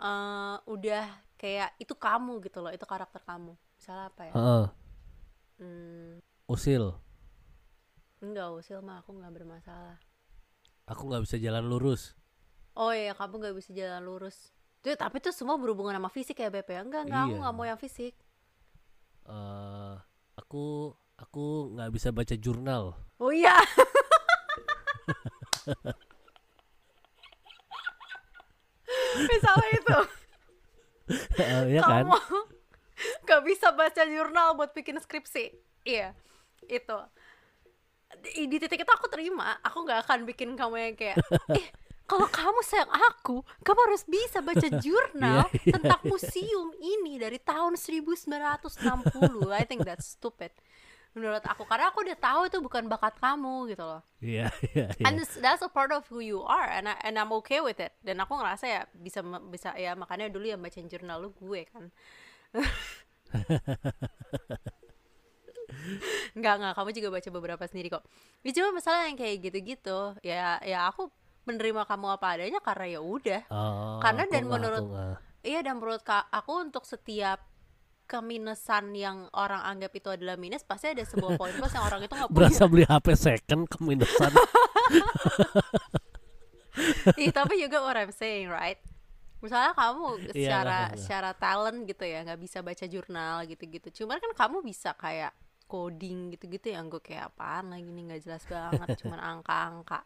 eh, 0.00 0.56
udah 0.74 1.04
kayak 1.40 1.70
itu 1.82 1.94
kamu 2.06 2.32
gitu 2.46 2.58
loh, 2.64 2.72
itu 2.76 2.86
karakter 2.92 3.22
kamu. 3.30 3.52
Misalnya 3.78 4.06
apa 4.12 4.22
ya? 4.32 4.34
Heeh, 4.34 4.68
Hmm, 5.58 6.18
usil. 6.48 6.94
enggak 8.24 8.48
usil 8.58 8.78
mah 8.86 8.96
aku 9.00 9.10
nggak 9.18 9.34
bermasalah. 9.36 9.98
Aku 10.92 11.02
nggak 11.08 11.24
bisa 11.28 11.36
jalan 11.44 11.64
lurus. 11.70 12.02
Oh 12.82 12.92
iya, 13.00 13.12
kamu 13.18 13.34
nggak 13.40 13.56
bisa 13.58 13.70
jalan 13.80 14.02
lurus. 14.08 14.36
Tuh, 14.82 14.94
tapi 15.02 15.16
itu 15.22 15.30
semua 15.38 15.56
berhubungan 15.62 15.96
sama 15.98 16.10
fisik 16.16 16.36
ya, 16.42 16.48
Beb 16.54 16.68
ya? 16.74 16.80
Enggak, 16.86 17.02
enggak, 17.06 17.22
aku 17.26 17.34
Iya. 17.34 17.40
nggak 17.42 17.54
mau 17.56 17.66
yang 17.70 17.80
fisik. 17.84 18.14
eh 19.28 19.94
aku 20.40 20.64
aku 21.16 21.74
nggak 21.74 21.90
bisa 21.94 22.08
baca 22.10 22.34
jurnal. 22.34 22.94
Oh 23.18 23.30
iya. 23.30 23.54
Misalnya 29.14 29.70
itu, 29.72 29.98
Eh, 31.36 31.76
ya 31.76 31.82
kan? 31.84 32.04
kamu 32.08 32.16
nggak 33.28 33.42
bisa 33.44 33.68
baca 33.76 34.02
jurnal 34.08 34.56
buat 34.56 34.72
bikin 34.72 34.96
skripsi. 34.96 35.52
Iya, 35.84 36.16
itu. 36.64 36.98
Di, 38.24 38.46
di 38.48 38.56
titik 38.56 38.80
itu 38.86 38.92
aku 38.94 39.10
terima, 39.12 39.58
aku 39.60 39.84
nggak 39.84 40.06
akan 40.08 40.18
bikin 40.24 40.54
kamu 40.56 40.76
yang 40.80 40.94
kayak, 40.96 41.18
eh, 41.58 41.66
kalau 42.08 42.24
kamu 42.30 42.60
sayang 42.64 42.88
aku, 42.88 43.42
kamu 43.60 43.80
harus 43.90 44.02
bisa 44.08 44.40
baca 44.40 44.64
jurnal 44.84 45.44
Iya, 45.50 45.60
iya, 45.60 45.72
tentang 45.76 46.00
museum 46.08 46.68
ini 46.78 47.20
dari 47.20 47.36
tahun 47.36 47.76
1960. 47.76 48.40
I 49.52 49.64
think 49.68 49.84
that's 49.84 50.16
stupid. 50.16 50.54
Menurut 51.14 51.46
aku, 51.46 51.62
karena 51.62 51.94
aku 51.94 52.02
udah 52.02 52.18
tahu 52.18 52.40
itu 52.50 52.58
bukan 52.58 52.90
bakat 52.90 53.14
kamu 53.22 53.70
gitu 53.70 53.86
loh. 53.86 54.02
Iya 54.18 54.50
iya 54.74 54.86
iya. 54.98 55.06
And 55.06 55.22
it's- 55.22 55.38
that's 55.38 55.62
a 55.62 55.70
part 55.70 55.94
of 55.94 56.02
who 56.10 56.18
you 56.18 56.42
are 56.42 56.66
and 56.66 56.90
I, 56.90 56.98
and 57.06 57.14
I'm 57.14 57.30
okay 57.38 57.62
with 57.62 57.78
it. 57.78 57.94
Dan 58.02 58.18
aku 58.18 58.34
ngerasa 58.34 58.66
ya 58.66 58.80
bisa 58.90 59.22
bisa 59.46 59.78
ya 59.78 59.94
makanya 59.94 60.26
dulu 60.26 60.42
yang 60.50 60.58
bacain 60.58 60.90
jurnal 60.90 61.22
lu 61.22 61.30
gue 61.38 61.70
kan. 61.70 61.94
Enggak, 66.34 66.54
enggak, 66.60 66.74
kamu 66.74 66.90
juga 66.94 67.08
baca 67.14 67.28
beberapa 67.30 67.64
sendiri 67.70 67.88
kok. 67.94 68.04
Ya 68.42 68.50
cuma 68.54 68.74
masalah 68.74 69.06
yang 69.06 69.18
kayak 69.18 69.36
gitu-gitu, 69.42 70.18
ya 70.22 70.58
ya 70.62 70.90
aku 70.90 71.10
menerima 71.46 71.86
kamu 71.86 72.06
apa 72.18 72.26
adanya 72.34 72.60
karena 72.62 72.86
ya 72.98 73.00
udah. 73.04 73.42
Oh, 73.52 73.98
Karena 74.02 74.26
dan 74.26 74.44
menurut-. 74.48 74.88
Iya 75.44 75.60
dan 75.60 75.76
menurut 75.76 76.00
aku 76.08 76.52
untuk 76.64 76.88
setiap 76.88 77.44
keminusan 78.06 78.84
yang 78.96 79.18
orang 79.34 79.62
anggap 79.64 79.92
itu 79.96 80.08
adalah 80.12 80.36
minus 80.36 80.62
pasti 80.64 80.92
ada 80.92 81.04
sebuah 81.04 81.32
poin 81.40 81.54
plus 81.56 81.72
yang 81.74 81.84
orang 81.88 82.00
itu 82.04 82.14
nggak 82.14 82.32
punya. 82.34 82.52
berasa 82.52 82.64
beli 82.70 82.84
HP 82.84 83.06
second 83.16 83.62
ke 83.70 83.78
minusan. 83.82 84.32
Ih, 87.14 87.30
tapi 87.30 87.54
juga 87.62 87.78
what 87.84 87.94
I'm 87.98 88.10
saying, 88.10 88.50
right? 88.50 88.78
Misalnya 89.42 89.72
kamu 89.76 90.32
Iya, 90.34 90.34
secara 90.34 90.78
nggak. 90.90 90.90
secara 90.98 91.30
talent 91.36 91.78
gitu 91.90 92.04
ya, 92.04 92.24
nggak 92.26 92.40
bisa 92.40 92.58
baca 92.64 92.84
jurnal 92.88 93.36
gitu-gitu. 93.46 93.88
Cuman 94.04 94.18
kan 94.22 94.32
kamu 94.34 94.58
bisa 94.64 94.90
kayak 94.96 95.32
coding 95.70 96.32
gitu-gitu 96.34 96.74
yang 96.74 96.86
gue 96.92 97.00
kayak 97.00 97.32
apaan 97.34 97.72
lagi 97.72 97.88
nih 97.88 98.02
nggak 98.12 98.22
jelas 98.26 98.44
banget, 98.48 98.90
cuman 99.00 99.20
angka-angka 99.20 100.00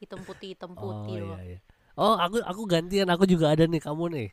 hitam 0.00 0.20
putih 0.26 0.54
hitam 0.56 0.72
oh 0.76 0.82
putih 0.82 1.16
iya 1.22 1.22
loh. 1.22 1.40
iya. 1.46 1.58
Oh 1.94 2.14
aku 2.18 2.42
aku 2.42 2.62
gantian 2.66 3.08
aku 3.10 3.24
juga 3.26 3.54
ada 3.54 3.64
nih 3.70 3.82
kamu 3.82 4.04
nih. 4.14 4.28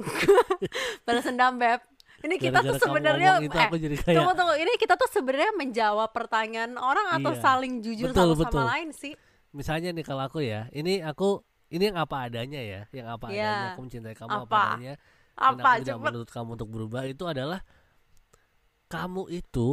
Balas 1.06 1.24
dendam 1.28 1.56
beb. 1.60 1.80
Ini 2.20 2.34
kita 2.36 2.60
tuh 2.60 2.76
sebenarnya 2.76 3.40
itu 3.40 3.56
eh, 3.56 3.64
aku 3.64 3.76
jadi 3.76 3.96
kayak 3.96 4.16
tunggu 4.20 4.32
tunggu 4.36 4.54
ini 4.56 4.72
kita 4.76 4.94
tuh 4.94 5.08
sebenarnya 5.08 5.52
menjawab 5.56 6.12
pertanyaan 6.12 6.76
orang 6.76 7.16
atau 7.16 7.32
Iya. 7.32 7.40
saling 7.40 7.80
jujur 7.80 8.12
Betul, 8.12 8.36
satu 8.36 8.40
betul. 8.40 8.60
sama 8.60 8.72
lain 8.76 8.90
sih? 8.92 9.14
misalnya 9.50 9.90
nih 9.90 10.04
kalau 10.04 10.22
aku 10.24 10.38
ya, 10.40 10.70
ini 10.70 11.02
aku 11.02 11.42
ini 11.68 11.90
yang 11.90 11.98
apa 11.98 12.30
adanya 12.30 12.60
ya, 12.60 12.80
yang 12.92 13.10
apa 13.10 13.30
Iya. 13.30 13.40
adanya 13.42 13.66
aku 13.72 13.80
mencintai 13.82 14.14
kamu 14.14 14.30
apa, 14.30 14.42
Apa? 14.44 14.62
adanya. 14.76 14.94
dan 14.94 15.42
Apa 15.56 15.68
aku 15.72 15.78
tidak 15.80 15.96
menuntut 15.98 16.30
kamu 16.30 16.48
untuk 16.54 16.68
berubah 16.68 17.02
itu 17.04 17.24
adalah 17.24 17.60
kamu 18.86 19.22
itu 19.30 19.66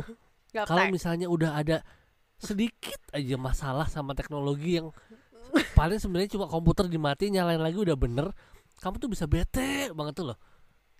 kalau 0.53 0.85
misalnya 0.89 1.27
udah 1.27 1.57
ada 1.57 1.81
sedikit 2.37 2.97
aja 3.11 3.35
masalah 3.35 3.85
sama 3.85 4.13
teknologi 4.13 4.77
yang 4.77 4.93
paling 5.73 5.97
sebenarnya 5.97 6.29
cuma 6.31 6.45
komputer 6.45 6.85
dimati 6.85 7.27
nyalain 7.27 7.57
lagi 7.57 7.77
udah 7.77 7.97
bener 7.97 8.29
kamu 8.77 8.95
tuh 8.97 9.09
bisa 9.09 9.25
bete 9.25 9.89
banget 9.91 10.13
tuh 10.15 10.33
loh 10.33 10.37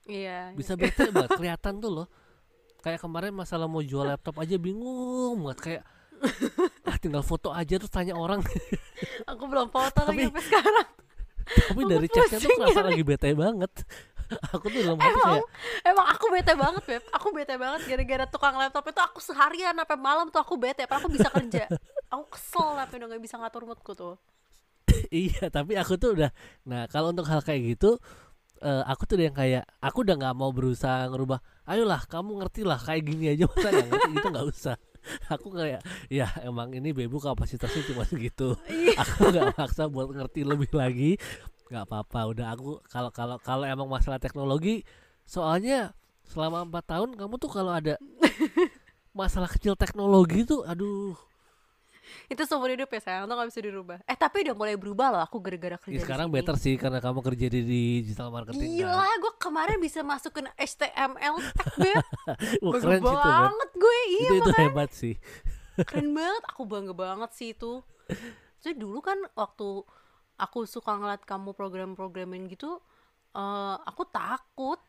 Iya. 0.07 0.55
bisa 0.55 0.73
bete 0.79 1.11
banget 1.11 1.35
kelihatan 1.35 1.83
tuh 1.83 1.91
loh. 1.91 2.07
Kayak 2.79 3.03
kemarin 3.03 3.35
masalah 3.35 3.67
mau 3.67 3.83
jual 3.83 4.07
laptop 4.07 4.39
aja 4.39 4.55
bingung 4.55 5.43
banget. 5.43 5.59
Kayak 5.59 5.83
ah 6.89 6.97
tinggal 6.97 7.21
foto 7.21 7.51
aja 7.53 7.75
terus 7.77 7.91
tanya 7.91 8.15
orang. 8.15 8.41
Aku 9.31 9.45
belum 9.45 9.67
foto 9.69 9.99
lagi 10.07 10.09
Tapi- 10.09 10.25
sampai 10.31 10.43
sekarang. 10.47 10.87
tapi 11.47 11.79
Aku 11.79 11.91
dari 11.91 12.07
chatnya 12.11 12.37
tuh 12.43 12.49
kerasa 12.59 12.81
lagi 12.83 13.03
bete 13.03 13.29
banget. 13.35 13.71
Aku 14.51 14.67
tuh 14.67 14.83
dalam 14.83 14.99
hati 14.99 15.07
Emang, 15.07 15.39
kayak 15.39 15.47
emang 15.87 16.07
aku 16.11 16.25
bete 16.27 16.53
banget 16.59 16.83
beb. 16.83 17.03
Aku 17.15 17.27
bete 17.31 17.55
banget 17.55 17.81
gara-gara 17.87 18.25
tukang 18.27 18.59
laptop 18.59 18.83
itu 18.91 18.99
Aku 18.99 19.23
seharian 19.23 19.71
sampai 19.71 19.95
malam 19.95 20.27
tuh 20.27 20.43
aku 20.43 20.59
bete. 20.59 20.83
Padahal 20.83 21.07
aku 21.07 21.15
bisa 21.15 21.31
kerja. 21.31 21.63
Aku 22.11 22.27
kesel 22.35 22.75
tapi 22.75 22.99
udah 22.99 23.07
gak 23.15 23.23
bisa 23.23 23.35
ngatur 23.39 23.63
moodku 23.63 23.95
tuh. 23.95 24.19
Iya 25.07 25.47
tapi 25.47 25.79
aku 25.79 25.95
tuh 25.95 26.11
udah 26.15 26.31
nah 26.67 26.87
kalau 26.91 27.15
untuk 27.15 27.23
hal 27.27 27.39
kayak 27.39 27.75
gitu 27.79 27.99
eh, 28.61 28.83
aku 28.85 29.03
tuh 29.05 29.17
yang 29.21 29.35
kayak 29.35 29.63
aku 29.79 30.03
udah 30.05 30.15
nggak 30.17 30.35
mau 30.37 30.51
berusaha 30.51 31.07
ngerubah 31.09 31.39
ayolah 31.67 32.01
kamu 32.07 32.43
ngerti 32.43 32.61
lah 32.63 32.79
kayak 32.79 33.03
gini 33.05 33.35
aja 33.35 33.45
masa 33.45 33.67
nggak 33.69 33.87
ngerti? 33.91 34.09
Gitu 34.15 34.27
nggak 34.31 34.47
usah. 34.47 34.75
Aku 35.33 35.55
kayak 35.55 35.81
ya 36.11 36.27
emang 36.43 36.75
ini 36.75 36.91
bebu 36.91 37.19
kapasitasnya 37.23 37.83
cuma 37.87 38.03
segitu. 38.03 38.59
Iya. 38.67 38.99
aku 39.03 39.31
nggak 39.31 39.55
maksa 39.55 39.87
buat 39.87 40.11
ngerti 40.11 40.43
lebih 40.43 40.71
lagi. 40.75 41.15
Nggak 41.71 41.83
apa-apa 41.87 42.19
udah 42.31 42.47
aku 42.55 42.79
kalau 42.91 43.11
kalau 43.11 43.35
kalau 43.39 43.63
emang 43.67 43.87
masalah 43.87 44.19
teknologi 44.19 44.83
soalnya 45.27 45.95
selama 46.27 46.67
empat 46.67 46.83
tahun 46.91 47.15
kamu 47.15 47.35
tuh 47.39 47.51
kalau 47.51 47.71
ada 47.71 47.95
masalah 49.17 49.47
kecil 49.51 49.75
teknologi 49.75 50.43
tuh 50.43 50.63
aduh 50.63 51.15
Itu 52.27 52.43
seumur 52.43 52.69
hidup 52.69 52.87
ya 52.87 52.99
sayang. 52.99 53.25
Itu 53.25 53.33
gak 53.33 53.49
bisa 53.49 53.61
dirubah. 53.61 53.97
Eh 54.03 54.17
tapi 54.17 54.43
udah 54.47 54.55
mulai 54.55 54.75
berubah 54.75 55.07
loh 55.13 55.21
Aku 55.23 55.39
gara-gara 55.39 55.77
kerja 55.77 55.95
ya, 55.95 56.03
sekarang 56.03 56.27
better 56.27 56.55
sih 56.55 56.75
karena 56.75 56.99
kamu 56.99 57.19
kerja 57.23 57.45
di 57.47 57.61
digital 57.63 58.29
marketing 58.29 58.79
kan. 58.79 58.79
Gila 58.87 59.07
gue 59.17 59.33
kemarin 59.37 59.77
bisa 59.79 59.99
masukin 60.01 60.47
HTML 60.55 61.35
tag 61.53 61.69
beb. 61.75 62.05
Wah, 62.65 62.73
keren 62.79 62.99
sih 62.99 63.07
itu 63.07 63.13
banget 63.13 63.69
gue 63.75 63.97
Iya 64.07 64.19
itu 64.27 64.35
itu 64.35 64.51
makanya. 64.51 64.63
hebat 64.67 64.89
sih. 64.91 65.15
Keren 65.83 66.09
banget 66.17 66.43
aku 66.47 66.61
bangga 66.63 66.93
banget 66.93 67.31
sih 67.33 67.47
itu. 67.51 67.81
Jadi 68.61 68.75
dulu 68.75 68.99
kan 68.99 69.17
waktu 69.35 69.67
aku 70.37 70.65
suka 70.65 70.95
ngeliat 70.95 71.25
kamu 71.25 71.53
program-programin 71.53 72.45
gitu 72.47 72.79
eh 73.33 73.75
aku 73.85 74.03
takut. 74.09 74.79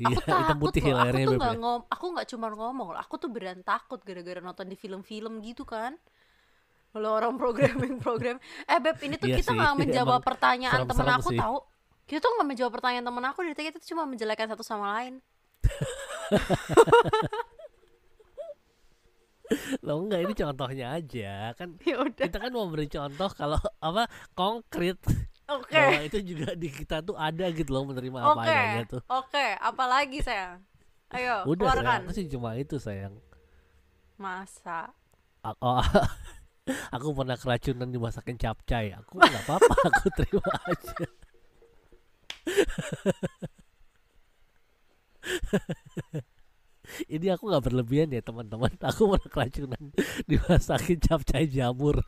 Iya 0.00 0.16
aku 0.16 0.20
hitam 0.24 0.40
takut 0.48 0.72
putih 0.72 0.82
loh. 0.88 1.02
Aku 1.04 1.18
tuh 1.18 1.34
nggak 1.36 1.54
ya. 1.54 1.60
ngom 1.60 1.80
aku 1.88 2.04
nggak 2.14 2.28
cuma 2.30 2.46
ngomong 2.50 2.88
loh 2.94 3.00
aku 3.00 3.14
tuh 3.20 3.28
beneran 3.28 3.60
takut 3.60 4.00
gara-gara 4.00 4.40
nonton 4.40 4.64
di 4.64 4.76
film-film 4.78 5.42
gitu 5.44 5.68
kan 5.68 5.98
kalau 6.90 7.10
orang 7.14 7.34
programming 7.34 7.96
program. 8.04 8.36
Eh 8.64 8.78
beb 8.78 8.96
ini 9.00 9.14
tuh 9.14 9.26
Iya 9.26 9.36
kita 9.38 9.50
nggak 9.52 9.74
menjawab 9.86 10.18
emang 10.18 10.26
pertanyaan 10.26 10.80
temen 10.84 11.08
aku 11.08 11.30
sih. 11.30 11.38
tahu. 11.38 11.56
Kita 12.04 12.18
tuh 12.20 12.30
nggak 12.34 12.48
menjawab 12.48 12.72
pertanyaan 12.74 13.04
temen 13.06 13.24
aku 13.24 13.38
dari 13.42 13.56
kita 13.56 13.78
cuma 13.86 14.02
menjelekkan 14.04 14.46
satu 14.48 14.62
sama 14.62 14.86
lain. 14.98 15.14
Loh 19.82 19.98
enggak 20.00 20.20
ini 20.22 20.32
contohnya 20.32 20.86
aja. 20.94 21.52
Kan 21.54 21.74
ya 21.82 21.98
udah. 21.98 22.22
kita 22.22 22.38
kan 22.38 22.50
mau 22.50 22.66
beri 22.66 22.86
contoh 22.86 23.30
kalau 23.34 23.58
apa 23.78 24.06
konkret. 24.32 24.98
Oke. 25.50 25.74
Bahwa 25.74 26.02
itu 26.06 26.18
juga 26.22 26.54
di 26.54 26.70
kita 26.70 27.02
tuh 27.02 27.18
ada 27.18 27.50
gitu 27.50 27.74
loh 27.74 27.82
menerima 27.82 28.22
apa 28.22 28.38
Oke, 28.38 28.46
adanya 28.46 28.84
tuh. 28.86 29.02
oke, 29.10 29.46
apalagi 29.58 30.22
sayang? 30.22 30.62
Ayo, 31.10 31.42
udah 31.42 31.66
sayang 31.66 31.82
keluarkan. 31.82 32.00
aku 32.06 32.10
sih 32.14 32.26
cuma 32.30 32.54
itu 32.54 32.78
sayang. 32.78 33.18
Masa? 34.14 34.94
Oh, 35.42 35.82
aku 36.90 37.14
pernah 37.14 37.36
keracunan 37.36 37.88
dimasakin 37.88 38.36
capcay 38.36 38.92
aku 38.94 39.18
nggak 39.18 39.42
apa-apa 39.46 39.74
aku 39.90 40.08
terima 40.16 40.52
aja 40.66 40.94
ini 47.14 47.26
aku 47.30 47.46
nggak 47.46 47.64
berlebihan 47.70 48.10
ya 48.10 48.22
teman-teman 48.24 48.74
aku 48.82 49.14
pernah 49.14 49.30
keracunan 49.30 49.82
dimasakin 50.26 50.98
capcay 50.98 51.46
jamur 51.46 52.02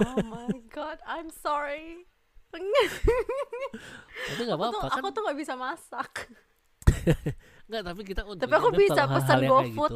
Oh 0.00 0.16
my 0.24 0.48
god, 0.72 0.96
I'm 1.04 1.28
sorry. 1.28 2.08
tapi 4.30 4.40
nggak 4.46 4.54
aku 4.54 4.62
apa-apa 4.62 4.86
kan 4.86 5.02
aku 5.02 5.08
tuh 5.10 5.22
gak 5.26 5.38
bisa 5.42 5.54
masak. 5.58 6.30
nggak 7.66 7.82
tapi 7.82 8.00
kita 8.06 8.22
untuk 8.22 8.46
Tapi 8.46 8.54
aku 8.54 8.70
bisa 8.78 9.10
pesen 9.10 9.42
GoFood. 9.50 9.90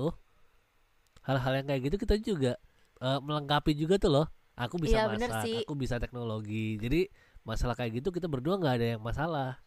hal-hal 1.23 1.53
yang 1.63 1.67
kayak 1.71 1.83
gitu 1.87 1.97
kita 2.03 2.19
juga 2.19 2.53
eh, 3.03 3.19
melengkapi 3.23 3.73
juga 3.75 3.97
tuh 3.99 4.11
loh 4.11 4.27
aku 4.59 4.77
bisa 4.83 5.07
bener 5.07 5.31
masak 5.31 5.45
sih. 5.47 5.59
aku 5.63 5.73
bisa 5.79 5.97
teknologi 6.03 6.77
jadi 6.83 7.07
masalah 7.47 7.79
kayak 7.79 8.03
gitu 8.03 8.09
kita 8.11 8.27
berdua 8.27 8.59
nggak 8.59 8.75
ada 8.79 8.87
yang 8.99 9.03
masalah 9.03 9.63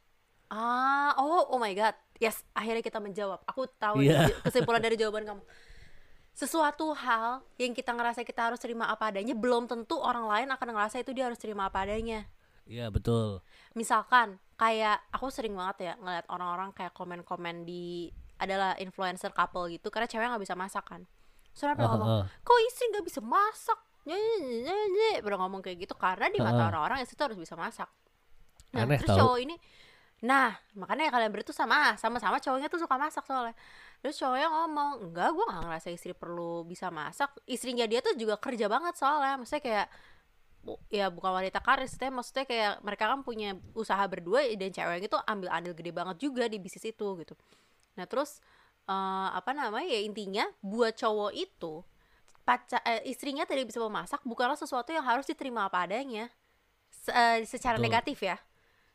Ah, 0.52 1.15
oh, 1.15 1.56
oh 1.56 1.60
my 1.63 1.72
god. 1.72 1.96
Yes, 2.20 2.44
akhirnya 2.52 2.84
kita 2.84 3.00
menjawab. 3.00 3.39
Aku 3.48 3.72
tahu 3.80 4.04
nih, 4.04 4.36
kesimpulan 4.44 4.84
dari 4.84 5.00
jawaban 5.00 5.24
kamu. 5.24 5.39
Sesuatu 6.36 6.91
hal 6.91 7.39
yang 7.56 7.72
kita 7.72 7.96
ngerasa 7.96 8.28
kita 8.28 8.52
harus 8.52 8.60
terima 8.60 8.91
apa 8.91 9.15
adanya, 9.15 9.32
belum 9.32 9.72
tentu 9.72 9.96
orang 9.96 10.28
lain 10.28 10.48
akan 10.52 10.76
ngerasa 10.76 11.00
itu 11.00 11.15
dia 11.15 11.32
harus 11.32 11.39
terima 11.39 11.72
apa 11.72 11.88
adanya. 11.88 12.28
iya 12.67 12.88
betul 12.94 13.41
Misalkan, 13.76 14.39
kayak 14.60 15.00
aku 15.12 15.32
sering 15.32 15.56
banget 15.56 15.91
ya 15.91 15.94
ngeliat 16.00 16.26
orang-orang 16.28 16.72
kayak 16.76 16.94
komen-komen 16.96 17.63
di 17.67 18.12
adalah 18.39 18.76
influencer 18.80 19.32
couple 19.32 19.72
gitu, 19.72 19.88
karena 19.88 20.08
cewek 20.12 20.28
nggak 20.28 20.44
bisa 20.44 20.56
masak 20.60 20.84
kan. 20.84 21.08
So, 21.52 21.68
mereka 21.68 21.84
Heeh, 21.84 21.92
ngomong, 21.92 22.12
kok 22.48 22.58
istri 22.68 22.86
nggak 22.92 23.06
bisa 23.06 23.20
masak? 23.24 23.80
Nye, 24.08 24.18
nye. 24.66 25.12
Pernah 25.22 25.40
ngomong 25.46 25.62
kayak 25.62 25.78
gitu 25.86 25.94
karena 26.00 26.28
di 26.32 26.40
mata 26.42 26.68
orang-orang 26.72 27.04
istri 27.04 27.16
tuh 27.20 27.32
harus 27.32 27.40
bisa 27.40 27.54
masak. 27.60 27.90
Nah, 28.74 28.88
Aneh 28.88 28.98
terus 28.98 29.12
tau. 29.12 29.18
cowok 29.20 29.40
ini 29.44 29.56
Nah, 30.22 30.54
makanya 30.78 31.10
kalian 31.10 31.34
berdua 31.34 31.50
tuh 31.50 31.58
sama, 31.58 31.98
sama-sama 31.98 32.38
cowoknya 32.38 32.70
tuh 32.70 32.78
suka 32.78 32.94
masak 32.94 33.26
soalnya. 33.26 33.58
Terus 34.06 34.22
cowoknya 34.22 34.48
ngomong, 34.54 34.90
enggak, 35.10 35.30
gue 35.34 35.46
gak 35.50 35.62
ngerasa 35.66 35.90
istri 35.90 36.14
perlu 36.14 36.62
bisa 36.62 36.94
masak. 36.94 37.34
Istrinya 37.50 37.90
dia 37.90 38.06
tuh 38.06 38.14
juga 38.14 38.38
kerja 38.38 38.70
banget 38.70 38.94
soalnya. 39.02 39.42
Maksudnya 39.42 39.64
kayak, 39.66 39.88
bu- 40.62 40.82
ya 40.94 41.10
bukan 41.10 41.32
wanita 41.42 41.60
karir, 41.66 41.90
maksudnya, 41.90 42.12
maksudnya 42.14 42.46
kayak 42.46 42.74
mereka 42.86 43.06
kan 43.10 43.20
punya 43.26 43.58
usaha 43.74 44.04
berdua 44.06 44.46
dan 44.54 44.70
ceweknya 44.70 45.10
tuh 45.10 45.22
ambil 45.26 45.50
andil 45.50 45.74
gede 45.74 45.92
banget 45.94 46.18
juga 46.22 46.46
di 46.46 46.58
bisnis 46.62 46.86
itu 46.86 47.08
gitu. 47.22 47.34
Nah 47.98 48.06
terus, 48.06 48.42
eh, 48.91 49.27
apa 49.32 49.56
namanya 49.56 49.88
ya 49.88 50.04
intinya, 50.04 50.43
buat 50.60 50.99
cowok 50.99 51.32
itu, 51.32 51.80
paca, 52.43 52.84
eh, 52.84 53.08
istrinya 53.08 53.47
tidak 53.47 53.71
bisa 53.71 53.80
memasak 53.80 54.19
bukanlah 54.27 54.60
sesuatu 54.60 54.91
yang 54.91 55.08
harus 55.08 55.23
diterima 55.23 55.71
apa 55.71 55.88
adanya. 55.88 56.27
Se- 56.91 57.15
eh, 57.15 57.47
secara 57.47 57.80
Betul. 57.80 57.88
negatif 57.88 58.19
ya 58.19 58.36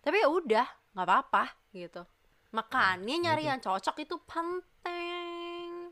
tapi 0.06 0.22
ya 0.22 0.30
udah 0.30 0.66
nggak 0.94 1.06
apa-apa 1.10 1.44
gitu 1.74 2.06
makanya 2.54 3.16
nyari 3.18 3.42
gitu. 3.42 3.50
yang 3.50 3.58
cocok 3.58 3.96
itu 4.06 4.14
penting 4.22 5.90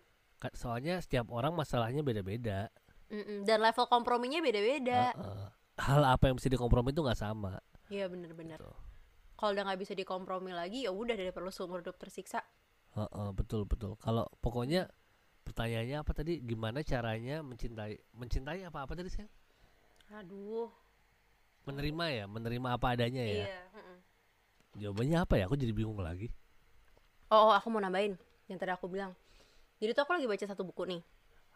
soalnya 0.54 1.02
setiap 1.02 1.26
orang 1.34 1.50
masalahnya 1.50 2.06
beda-beda 2.06 2.70
Mm-mm, 3.10 3.42
dan 3.42 3.58
level 3.58 3.90
komprominya 3.90 4.38
beda-beda 4.38 5.10
Heeh. 5.18 5.46
hal 5.82 6.06
apa 6.06 6.30
yang 6.30 6.38
bisa 6.38 6.46
dikompromi 6.46 6.94
itu 6.94 7.02
nggak 7.02 7.18
sama 7.18 7.58
iya 7.90 8.06
bener-bener 8.06 8.62
Betul. 8.62 8.78
kalau 9.34 9.50
udah 9.50 9.64
nggak 9.66 9.80
bisa 9.82 9.92
dikompromi 9.98 10.54
lagi 10.54 10.86
ya 10.86 10.94
udah 10.94 11.18
dari 11.18 11.34
perlu 11.34 11.50
seumur 11.50 11.82
hidup 11.82 11.98
tersiksa 11.98 12.38
Heeh, 12.94 13.28
betul 13.34 13.66
betul. 13.66 13.98
Kalau 13.98 14.30
pokoknya 14.38 14.86
pertanyaannya 15.42 15.96
apa 15.98 16.12
tadi? 16.14 16.38
Gimana 16.38 16.80
caranya 16.86 17.42
mencintai 17.42 17.98
mencintai 18.14 18.62
apa 18.62 18.86
apa 18.86 18.92
tadi 18.94 19.10
saya 19.10 19.28
aduh. 20.14 20.70
Menerima 21.66 22.04
ya? 22.12 22.24
Menerima 22.28 22.68
apa 22.76 22.92
adanya 22.94 23.24
ya? 23.24 23.48
Iya 23.48 23.60
mm-mm. 23.74 23.98
jawabannya 24.78 25.16
apa 25.18 25.34
ya? 25.40 25.44
Aku 25.50 25.56
jadi 25.58 25.72
bingung 25.74 25.98
lagi. 25.98 26.30
Oh, 27.32 27.50
oh 27.50 27.52
aku 27.56 27.72
mau 27.72 27.82
nambahin 27.82 28.14
yang 28.46 28.58
tadi 28.60 28.70
aku 28.70 28.86
bilang. 28.86 29.16
Jadi 29.82 29.90
tuh 29.90 30.06
aku 30.06 30.14
lagi 30.14 30.28
baca 30.30 30.44
satu 30.46 30.62
buku 30.62 30.86
nih. 30.86 31.02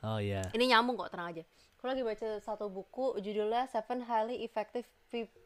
Oh 0.02 0.22
ya 0.22 0.46
ini 0.54 0.70
nyambung 0.70 0.94
kok 0.94 1.10
tenang 1.10 1.34
aja. 1.34 1.42
Aku 1.78 1.86
lagi 1.86 2.02
baca 2.02 2.38
satu 2.42 2.66
buku 2.70 3.18
judulnya 3.22 3.66
Seven 3.70 4.02
Highly 4.02 4.42
Effective 4.42 4.86
People 5.10 5.38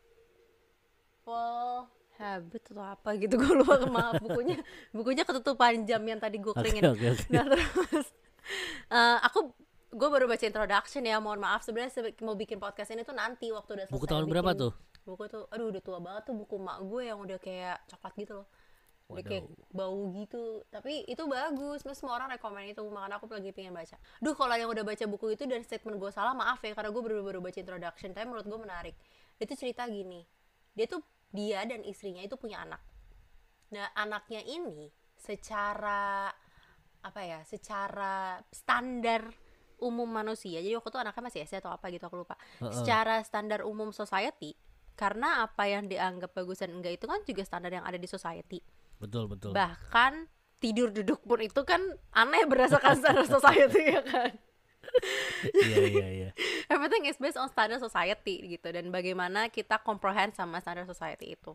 Habit 2.23 2.63
atau 2.71 2.85
apa 2.87 3.11
gitu 3.19 3.35
gue 3.43 3.53
lupa 3.53 3.83
maaf 3.91 4.23
bukunya 4.23 4.57
bukunya 4.95 5.27
ketutupan 5.27 5.83
jam 5.83 6.03
yang 6.07 6.23
tadi 6.23 6.39
gue 6.39 6.55
keringin 6.55 6.83
oke 6.87 7.07
oke. 7.19 7.27
Nah 7.35 7.45
terus 7.51 8.07
eh, 8.89 9.19
aku 9.27 9.51
gue 9.93 10.09
baru 10.09 10.25
baca 10.25 10.41
introduction 10.41 11.03
ya 11.05 11.21
mohon 11.21 11.43
maaf 11.43 11.67
sebenarnya 11.67 11.93
sebe- 11.93 12.17
mau 12.25 12.33
bikin 12.33 12.57
podcast 12.57 12.95
ini 12.95 13.05
tuh 13.05 13.13
nanti 13.13 13.53
waktu 13.53 13.77
udah 13.77 13.87
selesai 13.91 13.99
buku 13.99 14.07
tahun 14.09 14.25
berapa 14.31 14.51
tuh? 14.57 14.73
Buku 15.05 15.25
tuh 15.29 15.45
aduh 15.51 15.69
udah 15.69 15.83
tua 15.83 15.99
banget 15.99 16.23
tuh 16.31 16.35
buku 16.39 16.57
mak 16.57 16.79
gue 16.87 17.03
yang 17.11 17.19
udah 17.21 17.39
kayak 17.43 17.83
coklat 17.91 18.15
gitu 18.17 18.33
loh. 18.41 18.49
Udah 19.13 19.25
kayak 19.29 19.45
bau 19.69 20.09
gitu 20.17 20.65
tapi 20.73 21.05
itu 21.05 21.21
bagus 21.29 21.85
Maksudnya 21.85 21.99
semua 22.01 22.15
orang 22.17 22.33
rekomend 22.33 22.73
itu 22.73 22.81
makanya 22.89 23.21
aku 23.21 23.29
lagi 23.29 23.51
pengen 23.53 23.77
baca. 23.77 24.01
Duh 24.25 24.33
kalau 24.33 24.55
yang 24.57 24.71
udah 24.73 24.85
baca 24.87 25.05
buku 25.05 25.37
itu 25.37 25.45
dan 25.45 25.61
statement 25.61 26.01
gue 26.01 26.09
salah 26.09 26.33
maaf 26.33 26.65
ya 26.65 26.73
karena 26.73 26.89
gue 26.89 27.03
baru 27.05 27.21
baru 27.21 27.39
baca 27.45 27.59
introduction 27.61 28.17
tapi 28.17 28.25
menurut 28.25 28.47
gue 28.49 28.61
menarik. 28.63 28.95
Dia 29.37 29.45
tuh 29.45 29.59
cerita 29.59 29.85
gini 29.91 30.25
dia 30.73 30.89
tuh 30.89 31.05
dia 31.33 31.65
dan 31.65 31.81
istrinya 31.83 32.21
itu 32.23 32.37
punya 32.37 32.63
anak. 32.63 32.81
Nah 33.73 33.89
anaknya 33.97 34.45
ini 34.45 34.93
secara 35.17 36.29
apa 37.03 37.21
ya 37.25 37.43
secara 37.43 38.39
standar 38.55 39.27
umum 39.83 40.07
manusia 40.07 40.63
jadi 40.63 40.79
waktu 40.79 40.95
itu 40.95 41.01
anaknya 41.03 41.23
masih 41.27 41.41
SD 41.43 41.59
atau 41.59 41.75
apa 41.75 41.91
gitu 41.91 42.07
aku 42.07 42.23
lupa. 42.23 42.39
Heeh. 42.63 42.71
secara 42.71 43.19
standar 43.27 43.67
umum 43.67 43.91
society 43.91 44.55
karena 44.95 45.43
apa 45.43 45.67
yang 45.67 45.89
dianggap 45.89 46.37
bagus 46.37 46.63
dan 46.63 46.77
enggak 46.77 47.01
itu 47.01 47.09
kan 47.09 47.25
juga 47.27 47.43
standar 47.43 47.73
yang 47.73 47.83
ada 47.83 47.99
di 47.99 48.07
society. 48.07 48.63
Betul 49.01 49.27
betul. 49.27 49.51
Bahkan 49.51 50.31
tidur 50.63 50.95
duduk 50.95 51.27
pun 51.27 51.43
itu 51.43 51.67
kan 51.67 51.83
aneh 52.15 52.47
berdasarkan 52.47 52.95
standar 53.03 53.27
society 53.27 53.99
ya 53.99 54.03
kan 54.07 54.31
iya 55.67 55.79
iya 55.87 56.09
iya. 56.09 56.31
Everything 56.69 57.07
is 57.09 57.19
based 57.19 57.39
on 57.39 57.49
standard 57.51 57.83
society 57.83 58.59
gitu 58.59 58.69
dan 58.71 58.91
bagaimana 58.91 59.49
kita 59.49 59.81
comprehend 59.83 60.35
sama 60.37 60.59
standar 60.63 60.87
society 60.87 61.35
itu. 61.35 61.55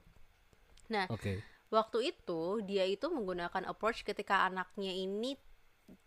Nah 0.92 1.08
oke. 1.12 1.44
waktu 1.68 2.16
itu 2.16 2.64
dia 2.64 2.88
itu 2.88 3.08
menggunakan 3.12 3.68
approach 3.68 4.08
ketika 4.08 4.48
anaknya 4.48 4.92
ini 4.96 5.36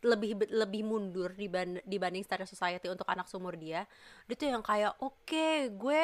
lebih 0.05 0.37
lebih 0.53 0.85
mundur 0.85 1.33
diban- 1.33 1.81
dibanding 1.89 2.25
standar 2.25 2.49
society 2.49 2.89
untuk 2.89 3.09
anak 3.09 3.29
seumur 3.29 3.57
dia. 3.57 3.89
Dia 4.29 4.37
tuh 4.37 4.49
yang 4.53 4.65
kayak 4.65 4.97
oke 5.01 5.49
gue 5.73 6.01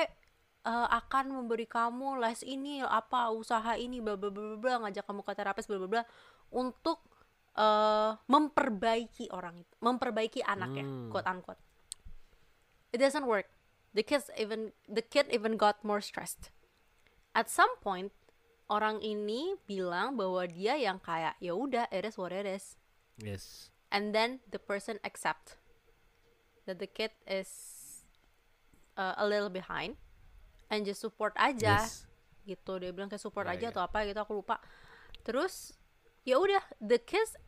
eh, 0.67 0.89
akan 0.93 1.25
memberi 1.33 1.69
kamu 1.69 2.21
les 2.21 2.41
ini 2.45 2.81
apa 2.85 3.33
usaha 3.33 3.77
ini 3.77 4.01
bla 4.01 4.17
bla 4.17 4.33
bla 4.33 4.57
bla, 4.57 4.57
bla 4.57 4.75
ngajak 4.89 5.05
kamu 5.05 5.21
ke 5.25 5.33
terapis 5.37 5.67
bla 5.69 5.77
bla 5.81 5.89
bla 5.89 6.03
untuk 6.53 7.01
eh, 7.57 8.11
memperbaiki 8.29 9.33
orang 9.33 9.65
itu 9.65 9.75
memperbaiki 9.81 10.41
anaknya 10.45 10.85
Hmm. 10.85 11.09
quote 11.09 11.25
unquote. 11.27 11.63
It 12.93 13.01
doesn't 13.01 13.25
work. 13.25 13.49
The 13.93 14.05
kids 14.05 14.29
even 14.37 14.77
the 14.85 15.01
kid 15.01 15.33
even 15.33 15.57
got 15.57 15.81
more 15.81 16.01
stressed. 16.01 16.53
At 17.33 17.49
some 17.49 17.73
point 17.81 18.13
orang 18.69 19.01
ini 19.01 19.57
bilang 19.65 20.17
bahwa 20.17 20.45
dia 20.45 20.77
yang 20.77 21.01
kayak 21.01 21.37
ya 21.41 21.57
udah 21.57 21.89
it 21.89 22.05
is 22.05 22.17
what 22.17 22.33
it 22.33 22.45
is. 22.45 22.77
Yes. 23.17 23.73
And 23.89 24.13
then 24.13 24.45
the 24.49 24.61
person 24.61 25.01
accept 25.01 25.57
that 26.67 26.77
the 26.77 26.91
kid 26.91 27.15
is 27.25 27.49
uh, 28.99 29.17
a 29.17 29.25
little 29.25 29.49
behind 29.49 29.97
and 30.69 30.85
just 30.85 31.01
support 31.01 31.33
aja 31.39 31.81
yes. 31.87 32.05
gitu. 32.45 32.77
Dia 32.83 32.91
bilang 32.93 33.09
kayak 33.09 33.23
support 33.23 33.47
Ya, 33.49 33.55
aja 33.57 33.67
ya. 33.69 33.73
atau 33.73 33.83
apa 33.87 34.05
gitu 34.05 34.19
aku 34.21 34.45
lupa. 34.45 34.59
Terus 35.23 35.73
ya 36.27 36.37
udah 36.37 36.61
the 36.83 36.99
kids 36.99 37.39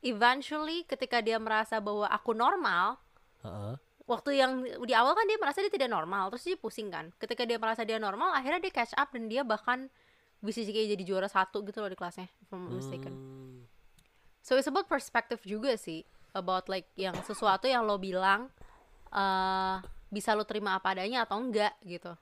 eventually 0.00 0.84
ketika 0.84 1.20
dia 1.20 1.36
merasa 1.36 1.78
bahwa 1.78 2.08
aku 2.08 2.32
normal 2.32 2.96
Heeh. 3.44 3.74
waktu 4.04 4.30
yang 4.36 4.52
di 4.84 4.92
awal 4.92 5.12
kan 5.12 5.24
dia 5.24 5.36
merasa 5.36 5.60
dia 5.60 5.70
tidak 5.70 5.88
normal 5.88 6.28
terus 6.28 6.44
dia 6.44 6.56
pusing 6.56 6.88
kan 6.88 7.12
ketika 7.16 7.44
dia 7.44 7.56
merasa 7.56 7.84
dia 7.84 7.96
normal 7.96 8.32
akhirnya 8.32 8.58
dia 8.58 8.72
catch 8.72 8.96
up 8.96 9.12
dan 9.12 9.28
dia 9.28 9.44
bahkan 9.44 9.86
bisa 10.40 10.64
jadi 10.64 10.96
jadi 10.96 11.04
juara 11.04 11.28
satu 11.28 11.60
gitu 11.62 11.84
loh 11.84 11.88
di 11.88 11.96
kelasnya 11.96 12.26
if 12.40 12.48
I'm 12.48 12.72
mistaken 12.72 13.12
Hmm, 13.12 13.60
so 14.40 14.56
it's 14.56 14.66
about 14.66 14.88
perspective 14.88 15.44
juga 15.44 15.76
sih 15.76 16.00
about 16.32 16.66
like 16.66 16.88
yang 16.96 17.12
sesuatu 17.22 17.68
yang 17.68 17.84
lo 17.84 18.00
bilang 18.00 18.48
eh 19.12 19.76
bisa 20.08 20.34
lo 20.34 20.42
terima 20.42 20.74
apa 20.74 20.90
adanya 20.90 21.22
atau 21.22 21.38
enggak 21.38 21.76
gitu 21.84 22.16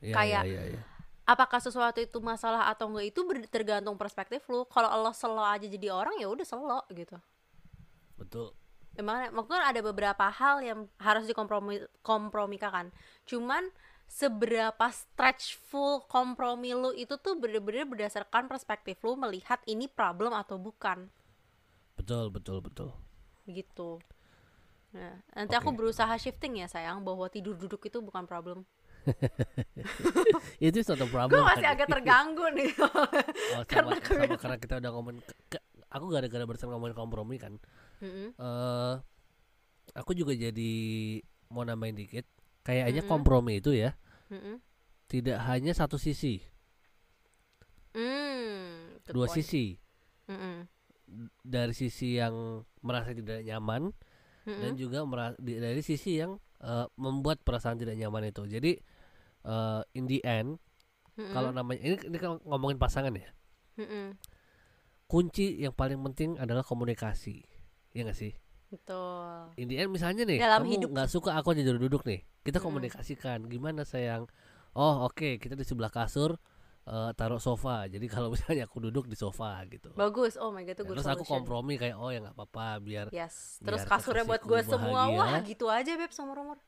iya, 0.00 0.14
Kayak- 0.14 0.46
iya, 0.48 0.54
iya, 0.54 0.62
iya. 0.70 0.82
Apakah 1.26 1.58
sesuatu 1.58 1.98
itu 1.98 2.22
masalah 2.22 2.70
atau 2.70 2.88
enggak 2.88 3.12
itu 3.12 3.20
tergantung 3.50 3.98
perspektif 3.98 4.46
lo 4.48 4.64
kalau 4.64 4.88
lo 5.02 5.12
selo 5.12 5.42
aja 5.42 5.66
jadi 5.66 5.92
orang 5.92 6.16
ya 6.22 6.30
udah 6.30 6.46
selo 6.46 6.80
gitu 6.94 7.18
betul 8.16 8.54
Emang 8.96 9.28
mungkin 9.28 9.60
ada 9.60 9.84
beberapa 9.84 10.24
hal 10.32 10.64
yang 10.64 10.88
harus 10.96 11.28
dikompromi 11.28 11.84
kompromikan. 12.00 12.88
Cuman 13.28 13.68
seberapa 14.08 14.88
stretchful 14.88 16.08
kompromi 16.08 16.72
lu 16.72 16.96
itu 16.96 17.20
tuh 17.20 17.36
bener-bener 17.36 17.84
berdasarkan 17.84 18.48
perspektif 18.48 18.96
lu 19.04 19.18
melihat 19.18 19.60
ini 19.68 19.90
problem 19.90 20.32
atau 20.32 20.56
bukan 20.56 21.10
betul 21.98 22.30
betul 22.30 22.62
betul 22.62 22.90
gitu. 23.50 23.98
Nah, 24.94 25.20
nanti 25.34 25.54
aku 25.58 25.74
Oke. 25.74 25.78
berusaha 25.78 26.14
shifting 26.16 26.62
ya 26.62 26.70
sayang 26.70 27.02
bahwa 27.02 27.26
tidur 27.28 27.58
duduk 27.58 27.82
itu 27.84 27.98
bukan 28.00 28.24
problem. 28.24 28.62
itu 30.66 30.78
suatu 30.82 31.04
Gue 31.04 31.12
problem 31.12 31.42
masih 31.42 31.62
kan? 31.62 31.74
agak 31.74 31.88
terganggu 31.88 32.46
nih. 32.52 32.70
oh, 33.54 33.62
sama, 33.64 33.90
karena 34.02 34.26
sama 34.26 34.36
karena 34.36 34.56
kita 34.58 34.74
udah 34.78 34.90
ngomongin 34.92 35.20
ke- 35.22 35.38
ke- 35.52 35.64
aku 35.88 36.04
gara-gara 36.08 36.42
barusan 36.42 36.68
ngomongin 36.68 36.94
kompromi 36.94 37.36
kan 37.36 37.54
Mm-mm. 37.98 38.34
eh 38.34 38.94
aku 39.94 40.12
juga 40.12 40.32
jadi 40.32 40.72
mau 41.48 41.62
nambahin 41.62 41.96
dikit 41.96 42.26
kayaknya 42.62 43.00
Mm-mm. 43.00 43.10
kompromi 43.10 43.58
itu 43.58 43.72
ya 43.72 43.94
Mm-mm. 44.28 44.58
tidak 45.06 45.38
hanya 45.44 45.72
satu 45.72 45.96
sisi 45.96 46.42
Hmm, 47.96 49.00
good 49.06 49.14
dua 49.14 49.26
point. 49.26 49.36
sisi 49.40 49.78
Mm-mm. 50.28 50.68
dari 51.40 51.72
sisi 51.72 52.18
yang 52.18 52.34
merasa 52.82 53.14
tidak 53.14 53.40
nyaman 53.40 53.94
dan 54.44 54.74
Mm-mm. 54.74 54.78
juga 54.78 54.98
mera- 55.02 55.38
di- 55.38 55.56
dari 55.56 55.80
sisi 55.80 56.18
yang 56.18 56.36
eh, 56.58 56.86
membuat 56.96 57.40
perasaan 57.40 57.76
tidak 57.76 57.94
nyaman 57.94 58.28
itu. 58.28 58.44
Jadi 58.44 58.76
eh, 59.46 59.82
in 59.94 60.04
the 60.04 60.18
end 60.20 60.58
Mm-mm. 61.14 61.32
kalau 61.32 61.48
namanya 61.48 61.80
ini 61.80 61.96
ini 62.02 62.18
kan 62.18 62.36
ngomongin 62.42 62.76
pasangan 62.76 63.14
ya. 63.14 63.30
Mm-mm. 63.78 64.18
Kunci 65.06 65.62
yang 65.62 65.70
paling 65.70 66.02
penting 66.02 66.34
adalah 66.36 66.60
komunikasi. 66.60 67.40
Ya 67.94 68.02
nggak 68.02 68.18
sih? 68.18 68.34
betul 68.66 69.54
In 69.54 69.70
the 69.70 69.78
end 69.78 69.94
misalnya 69.94 70.26
nih 70.26 70.42
Dalam 70.42 70.66
kamu 70.66 70.72
hidup. 70.74 70.88
nggak 70.90 71.06
suka 71.08 71.38
aku 71.38 71.54
aja 71.54 71.62
duduk 71.64 72.02
nih. 72.02 72.26
Kita 72.42 72.58
komunikasikan 72.58 73.46
gimana 73.46 73.86
sayang. 73.86 74.26
Oh 74.74 75.06
oke 75.06 75.38
kita 75.38 75.54
di 75.54 75.62
sebelah 75.62 75.88
kasur 75.88 76.34
eh, 76.84 77.10
taruh 77.14 77.38
sofa. 77.38 77.86
Jadi 77.86 78.10
kalau 78.10 78.28
misalnya 78.34 78.66
aku 78.66 78.82
duduk 78.82 79.06
di 79.06 79.14
sofa 79.14 79.62
gitu. 79.70 79.94
bagus 79.94 80.34
oh 80.34 80.50
my 80.50 80.66
god 80.66 80.74
itu 80.74 80.82
Ya, 80.82 80.84
good 80.84 80.96
terus 80.98 81.06
aku 81.06 81.22
solution. 81.22 81.46
kompromi 81.46 81.74
kayak 81.78 81.94
oh 81.94 82.10
ya 82.10 82.18
nggak 82.20 82.34
apa-apa 82.34 82.82
biar 82.82 83.06
yes 83.14 83.62
terus 83.62 83.80
biar 83.80 83.90
kasurnya 83.94 84.24
buat 84.26 84.42
gue 84.42 84.60
semua 84.66 85.00
wah 85.08 85.38
gitu 85.40 85.70
aja 85.70 85.94
beb 85.94 86.10
seumur 86.10 86.36
umur 86.36 86.58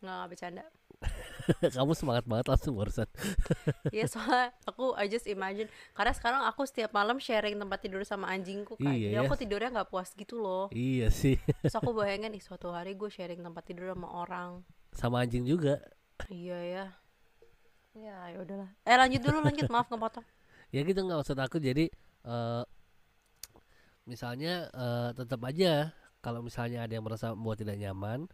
nggak 0.00 0.08
nggak 0.08 0.28
bercanda 0.32 0.64
kamu 1.76 1.92
semangat 1.96 2.24
banget 2.28 2.46
langsung 2.50 2.74
barusan. 2.76 3.08
Iya 3.94 4.04
soalnya 4.10 4.52
aku 4.68 4.92
I 4.98 5.08
just 5.08 5.24
imagine 5.24 5.66
karena 5.96 6.12
sekarang 6.12 6.42
aku 6.44 6.66
setiap 6.68 6.92
malam 6.92 7.16
sharing 7.22 7.56
tempat 7.56 7.78
tidur 7.80 8.02
sama 8.04 8.28
anjingku 8.28 8.76
kan 8.76 8.92
Iya 8.92 9.16
jadi 9.16 9.24
ya. 9.24 9.28
aku 9.30 9.34
tidurnya 9.38 9.70
nggak 9.72 9.88
puas 9.88 10.12
gitu 10.12 10.36
loh 10.42 10.68
Iya 10.74 11.08
sih. 11.08 11.40
terus 11.64 11.76
aku 11.78 11.96
bayangin 11.96 12.34
ih 12.36 12.42
suatu 12.42 12.68
hari 12.74 12.92
gue 12.94 13.08
sharing 13.08 13.40
tempat 13.40 13.62
tidur 13.64 13.88
sama 13.94 14.08
orang 14.12 14.60
Sama 14.92 15.24
anjing 15.24 15.46
juga. 15.46 15.80
iya 16.28 16.58
ya 16.60 16.84
ya 17.94 18.16
ya 18.34 18.38
udahlah 18.42 18.70
eh 18.84 18.96
lanjut 18.98 19.20
dulu 19.22 19.38
lanjut 19.42 19.66
maaf 19.70 19.86
ngepotong 19.88 20.26
Ya 20.68 20.84
gitu 20.84 21.00
nggak 21.00 21.18
maksud 21.24 21.38
aku 21.40 21.56
jadi 21.62 21.88
eh 22.26 22.62
misalnya 24.04 24.68
eh, 24.72 25.10
tetap 25.16 25.40
aja 25.44 25.92
kalau 26.18 26.42
misalnya 26.42 26.84
ada 26.84 26.92
yang 26.92 27.04
merasa 27.06 27.32
membuat 27.32 27.62
tidak 27.62 27.78
nyaman 27.78 28.26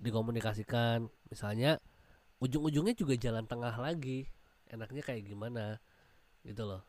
dikomunikasikan. 0.00 1.08
Misalnya 1.28 1.80
ujung-ujungnya 2.40 2.94
juga 2.96 3.14
jalan 3.16 3.44
tengah 3.48 3.74
lagi. 3.76 4.28
Enaknya 4.68 5.02
kayak 5.04 5.26
gimana? 5.26 5.80
Gitu 6.44 6.62
loh. 6.62 6.82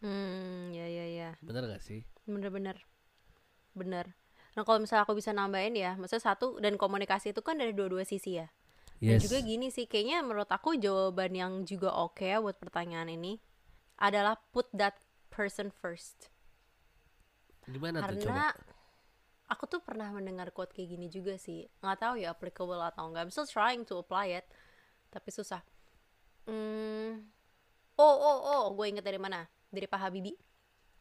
Hmm 0.00 0.72
ya 0.72 0.86
ya 0.88 1.06
ya. 1.06 1.30
Bener 1.44 1.68
gak 1.68 1.84
sih? 1.84 2.04
Bener-bener 2.24 2.80
bener. 3.76 4.16
Nah 4.58 4.66
kalau 4.66 4.82
misalnya 4.82 5.06
aku 5.06 5.14
bisa 5.14 5.30
nambahin 5.30 5.78
ya 5.78 5.94
maksudnya 5.94 6.34
satu 6.34 6.58
dan 6.58 6.74
komunikasi 6.74 7.30
itu 7.30 7.40
kan 7.44 7.60
dari 7.60 7.70
dua-dua 7.70 8.02
sisi 8.02 8.40
ya? 8.40 8.50
Dan 9.00 9.16
yes. 9.16 9.24
juga 9.30 9.40
gini 9.40 9.72
sih 9.72 9.88
kayaknya 9.88 10.20
menurut 10.20 10.50
aku 10.52 10.76
jawaban 10.76 11.32
yang 11.32 11.52
juga 11.64 11.88
oke 11.94 12.20
ya 12.20 12.36
buat 12.42 12.60
pertanyaan 12.60 13.08
ini 13.08 13.40
adalah 13.96 14.36
put 14.52 14.68
that 14.76 15.00
person 15.32 15.72
first. 15.72 16.28
Gimana 17.64 18.04
tuh 18.04 18.20
coba? 18.20 18.28
karena 18.28 18.48
aku 19.50 19.66
tuh 19.66 19.80
pernah 19.82 20.08
mendengar 20.14 20.54
quote 20.54 20.70
kayak 20.70 20.94
gini 20.94 21.06
juga 21.10 21.34
sih. 21.34 21.66
Nggak 21.82 21.98
tahu 21.98 22.14
ya 22.22 22.30
applicable 22.30 22.78
atau 22.78 23.10
enggak 23.10 23.26
I'm 23.26 23.32
still 23.34 23.50
trying 23.50 23.82
to 23.90 23.98
apply 23.98 24.38
it. 24.38 24.46
Tapi 25.10 25.28
susah. 25.34 25.60
Hmm. 26.46 27.26
oh 27.98 28.16
oh 28.16 28.38
oh. 28.46 28.62
Gue 28.78 28.94
inget 28.94 29.02
dari 29.04 29.18
mana? 29.18 29.44
Dari 29.68 29.90
Pak 29.90 30.00
Habibie. 30.00 30.38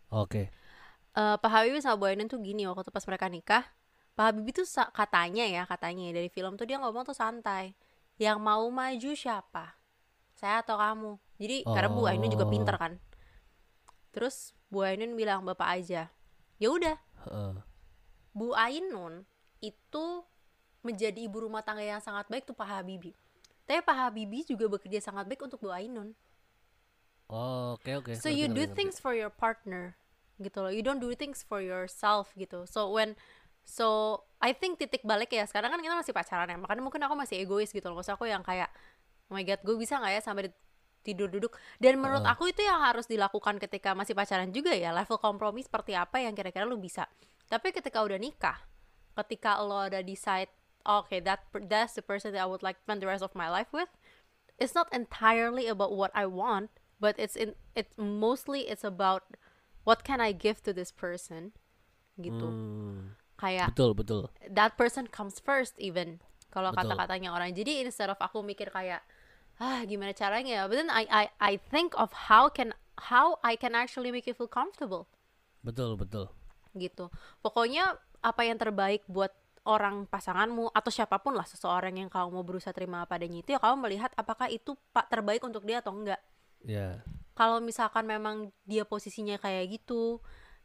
Oke. 0.09 0.49
Eh, 1.13 1.35
Pak 1.37 1.49
Habibie 1.49 1.79
sama 1.79 1.95
Bu 2.01 2.09
Ainun 2.09 2.25
tuh 2.25 2.41
gini 2.41 2.65
waktu 2.65 2.89
pas 2.89 3.05
mereka 3.05 3.29
nikah. 3.29 3.63
Pak 4.17 4.25
Habibie 4.33 4.51
tuh 4.51 4.65
katanya 4.91 5.45
ya 5.45 5.63
katanya 5.69 6.09
ya, 6.09 6.13
dari 6.17 6.29
film 6.33 6.57
tuh 6.57 6.65
dia 6.65 6.81
ngomong 6.81 7.05
tuh 7.05 7.15
santai. 7.15 7.77
Yang 8.19 8.37
mau 8.41 8.65
maju 8.67 9.11
siapa? 9.15 9.77
Saya 10.35 10.65
atau 10.65 10.75
kamu? 10.75 11.11
Jadi 11.39 11.57
karena 11.63 11.89
Bu 11.93 12.01
Ainun 12.09 12.33
juga 12.33 12.43
Oh. 12.43 12.51
pinter 12.51 12.75
kan. 12.75 12.93
Terus 14.11 14.51
Bu 14.67 14.83
Ainun 14.83 15.13
bilang 15.15 15.45
bapak 15.45 15.79
aja. 15.79 16.09
Ya 16.59 16.67
udah. 16.67 16.97
Heeh. 17.29 17.68
Bu 18.33 18.53
Ainun 18.55 19.25
itu 19.59 20.05
menjadi 20.79 21.19
ibu 21.27 21.43
rumah 21.43 21.59
tangga 21.65 21.83
yang 21.83 21.99
sangat 21.99 22.29
baik 22.31 22.47
tuh 22.47 22.55
Pak 22.55 22.67
Habibie. 22.67 23.15
Tapi 23.67 23.83
Pak 23.83 23.95
Habibie 23.95 24.47
juga 24.47 24.65
bekerja 24.71 25.03
sangat 25.03 25.27
baik 25.27 25.43
untuk 25.43 25.59
Bu 25.59 25.69
Ainun. 25.69 26.15
Oh, 27.29 27.77
oke 27.77 28.01
oke 28.01 28.11
so 28.17 28.25
ngerti, 28.25 28.41
you 28.41 28.47
do 28.49 28.65
things 28.73 28.97
for 28.97 29.13
your 29.13 29.29
partner 29.29 29.93
gitu 30.41 30.65
loh. 30.65 30.73
You 30.73 30.81
don't 30.81 30.97
do 30.97 31.13
things 31.13 31.45
for 31.45 31.61
yourself 31.61 32.33
gitu. 32.33 32.65
So 32.65 32.89
when 32.89 33.13
so 33.67 34.19
I 34.41 34.55
think 34.55 34.81
titik 34.81 35.05
balik 35.05 35.29
ya 35.29 35.45
sekarang 35.45 35.69
kan 35.69 35.81
kita 35.83 35.93
masih 35.93 36.13
pacaran 36.15 36.49
ya. 36.49 36.57
Makanya 36.57 36.81
mungkin 36.81 37.01
aku 37.05 37.13
masih 37.13 37.45
egois 37.45 37.69
gitu 37.69 37.85
loh. 37.85 38.01
Maksud 38.01 38.17
aku 38.17 38.25
yang 38.25 38.41
kayak 38.41 38.73
oh 39.29 39.37
my 39.37 39.45
god, 39.45 39.61
gue 39.61 39.77
bisa 39.77 40.01
nggak 40.01 40.13
ya 40.17 40.21
sampai 40.25 40.49
di- 40.49 40.57
tidur 41.03 41.31
duduk 41.31 41.55
dan 41.79 41.95
menurut 41.95 42.23
Heeh. 42.27 42.33
aku 42.33 42.51
itu 42.51 42.61
yang 42.65 42.83
harus 42.83 43.07
dilakukan 43.07 43.55
ketika 43.57 43.95
masih 43.95 44.13
pacaran 44.13 44.51
juga 44.51 44.75
ya 44.75 44.91
level 44.91 45.15
kompromi 45.15 45.63
seperti 45.63 45.95
apa 45.95 46.19
yang 46.19 46.35
kira-kira 46.35 46.67
lu 46.67 46.75
bisa 46.75 47.07
tapi 47.49 47.73
ketika 47.73 48.05
udah 48.05 48.21
nikah 48.21 48.61
ketika 49.19 49.59
lo 49.59 49.89
udah 49.89 50.05
decide 50.05 50.47
okay 50.85 51.19
that 51.19 51.43
that's 51.67 51.97
the 51.97 52.05
person 52.05 52.31
that 52.31 52.45
I 52.45 52.47
would 52.47 52.63
like 52.63 52.79
to 52.79 52.83
spend 52.87 53.03
the 53.03 53.09
rest 53.09 53.25
of 53.25 53.35
my 53.35 53.51
life 53.51 53.73
with 53.75 53.91
it's 54.61 54.77
not 54.77 54.87
entirely 54.93 55.67
about 55.67 55.91
what 55.91 56.13
I 56.15 56.29
want 56.29 56.69
but 56.99 57.17
it's 57.17 57.35
in 57.35 57.55
it's 57.75 57.97
mostly 57.97 58.69
it's 58.69 58.83
about 58.83 59.35
what 59.83 60.03
can 60.03 60.21
I 60.21 60.31
give 60.31 60.61
to 60.67 60.71
this 60.71 60.91
person 60.91 61.55
gitu. 62.19 62.51
Hmm, 62.51 63.15
kayak 63.39 63.71
betul 63.71 63.95
betul. 63.95 64.21
that 64.43 64.75
person 64.75 65.07
comes 65.07 65.39
first 65.39 65.73
even 65.79 66.19
kalau 66.51 66.75
kata-katanya 66.75 67.31
orang. 67.31 67.55
Jadi 67.55 67.85
instead 67.85 68.11
of 68.11 68.19
aku 68.19 68.43
mikir 68.43 68.73
kayak 68.73 69.05
ah 69.61 69.85
gimana 69.87 70.11
caranya? 70.11 70.63
Ya 70.63 70.63
but 70.67 70.75
then 70.75 70.91
I 70.91 71.07
I 71.07 71.25
I 71.39 71.53
think 71.55 71.95
of 71.95 72.27
how 72.27 72.51
can 72.51 72.75
how 73.11 73.39
I 73.45 73.55
can 73.55 73.77
actually 73.77 74.11
make 74.11 74.27
you 74.27 74.35
feel 74.35 74.51
comfortable. 74.51 75.07
Betul 75.63 75.95
betul 75.95 76.31
gitu. 76.75 77.09
Pokoknya 77.41 77.97
apa 78.19 78.41
yang 78.43 78.59
terbaik 78.59 79.07
buat 79.07 79.31
orang 79.67 80.07
pasanganmu 80.07 80.71
atau 80.71 80.91
siapa 80.91 81.19
pun 81.19 81.35
lah 81.35 81.45
seseorang 81.45 81.99
yang 81.99 82.09
kamu 82.09 82.31
mau 82.31 82.43
berusaha 82.43 82.73
terima 82.73 83.03
apa 83.03 83.19
adanya 83.19 83.43
itu 83.43 83.53
ya 83.53 83.59
kamu 83.61 83.85
melihat 83.85 84.11
apakah 84.15 84.47
itu 84.49 84.73
pak 84.95 85.11
terbaik 85.11 85.43
untuk 85.45 85.63
dia 85.67 85.83
atau 85.83 85.93
enggak. 85.93 86.19
Ya. 86.63 87.03
Kalau 87.37 87.63
misalkan 87.63 88.03
memang 88.03 88.51
dia 88.67 88.83
posisinya 88.83 89.39
kayak 89.39 89.79
gitu 89.79 90.19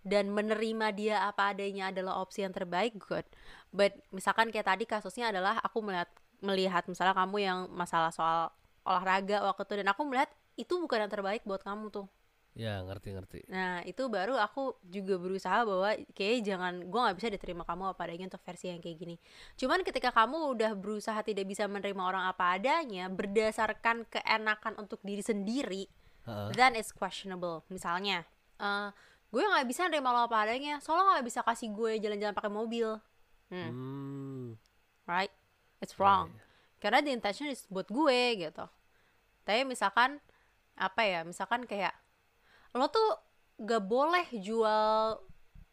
dan 0.04 0.30
menerima 0.30 0.86
dia 0.94 1.16
apa 1.24 1.54
adanya 1.54 1.90
adalah 1.90 2.20
opsi 2.20 2.42
yang 2.42 2.54
terbaik 2.54 2.98
good. 2.98 3.26
But 3.70 3.94
misalkan 4.10 4.50
kayak 4.50 4.66
tadi 4.66 4.84
kasusnya 4.88 5.30
adalah 5.30 5.58
aku 5.62 5.84
melihat 5.84 6.10
melihat 6.44 6.84
misalnya 6.90 7.14
kamu 7.16 7.36
yang 7.40 7.58
masalah 7.72 8.12
soal 8.12 8.52
olahraga 8.84 9.40
waktu 9.40 9.62
itu 9.64 9.74
dan 9.80 9.88
aku 9.90 10.02
melihat 10.04 10.28
itu 10.60 10.76
bukan 10.76 11.08
yang 11.08 11.12
terbaik 11.12 11.42
buat 11.48 11.64
kamu 11.64 11.88
tuh 11.88 12.06
ya 12.54 12.86
ngerti 12.86 13.08
ngerti. 13.10 13.40
Nah 13.50 13.82
itu 13.82 14.06
baru 14.06 14.38
aku 14.38 14.78
juga 14.86 15.18
berusaha 15.18 15.66
bahwa 15.66 15.90
kayak 16.14 16.46
jangan 16.46 16.86
gue 16.86 17.00
nggak 17.02 17.16
bisa 17.18 17.28
diterima 17.34 17.66
kamu 17.66 17.90
apa 17.90 18.06
adanya 18.06 18.30
untuk 18.30 18.42
versi 18.46 18.70
yang 18.70 18.78
kayak 18.78 18.96
gini. 18.98 19.16
Cuman 19.58 19.82
ketika 19.82 20.14
kamu 20.14 20.54
udah 20.54 20.72
berusaha 20.78 21.18
tidak 21.26 21.50
bisa 21.50 21.66
menerima 21.66 21.98
orang 21.98 22.30
apa 22.30 22.54
adanya 22.54 23.10
berdasarkan 23.10 24.06
keenakan 24.06 24.78
untuk 24.78 25.02
diri 25.02 25.20
sendiri 25.20 25.90
Heeh. 26.24 26.48
then 26.56 26.72
it's 26.72 26.88
questionable 26.94 27.66
misalnya 27.68 28.24
eh 28.56 28.88
gue 29.34 29.42
nggak 29.42 29.66
bisa 29.66 29.90
nerima 29.90 30.14
lo 30.14 30.30
apa 30.30 30.46
adanya 30.46 30.78
soalnya 30.78 31.18
nggak 31.18 31.26
bisa 31.26 31.42
kasih 31.42 31.74
gue 31.74 31.98
jalan-jalan 31.98 32.38
pakai 32.38 32.52
mobil. 32.54 32.88
Hmm, 33.50 33.70
Hmm, 33.70 34.46
right? 35.10 35.34
It's 35.82 35.98
iya, 35.98 36.00
wrong 36.00 36.30
iya. 36.30 36.42
karena 36.78 36.98
the 37.02 37.10
intention 37.10 37.50
is 37.50 37.66
buat 37.66 37.90
gue 37.90 38.46
gitu. 38.46 38.64
Tapi 39.42 39.66
misalkan 39.66 40.22
apa 40.78 41.02
ya 41.02 41.26
misalkan 41.26 41.66
kayak 41.66 41.98
lo 42.74 42.86
tuh 42.90 43.08
gak 43.62 43.86
boleh 43.86 44.26
jual 44.34 45.22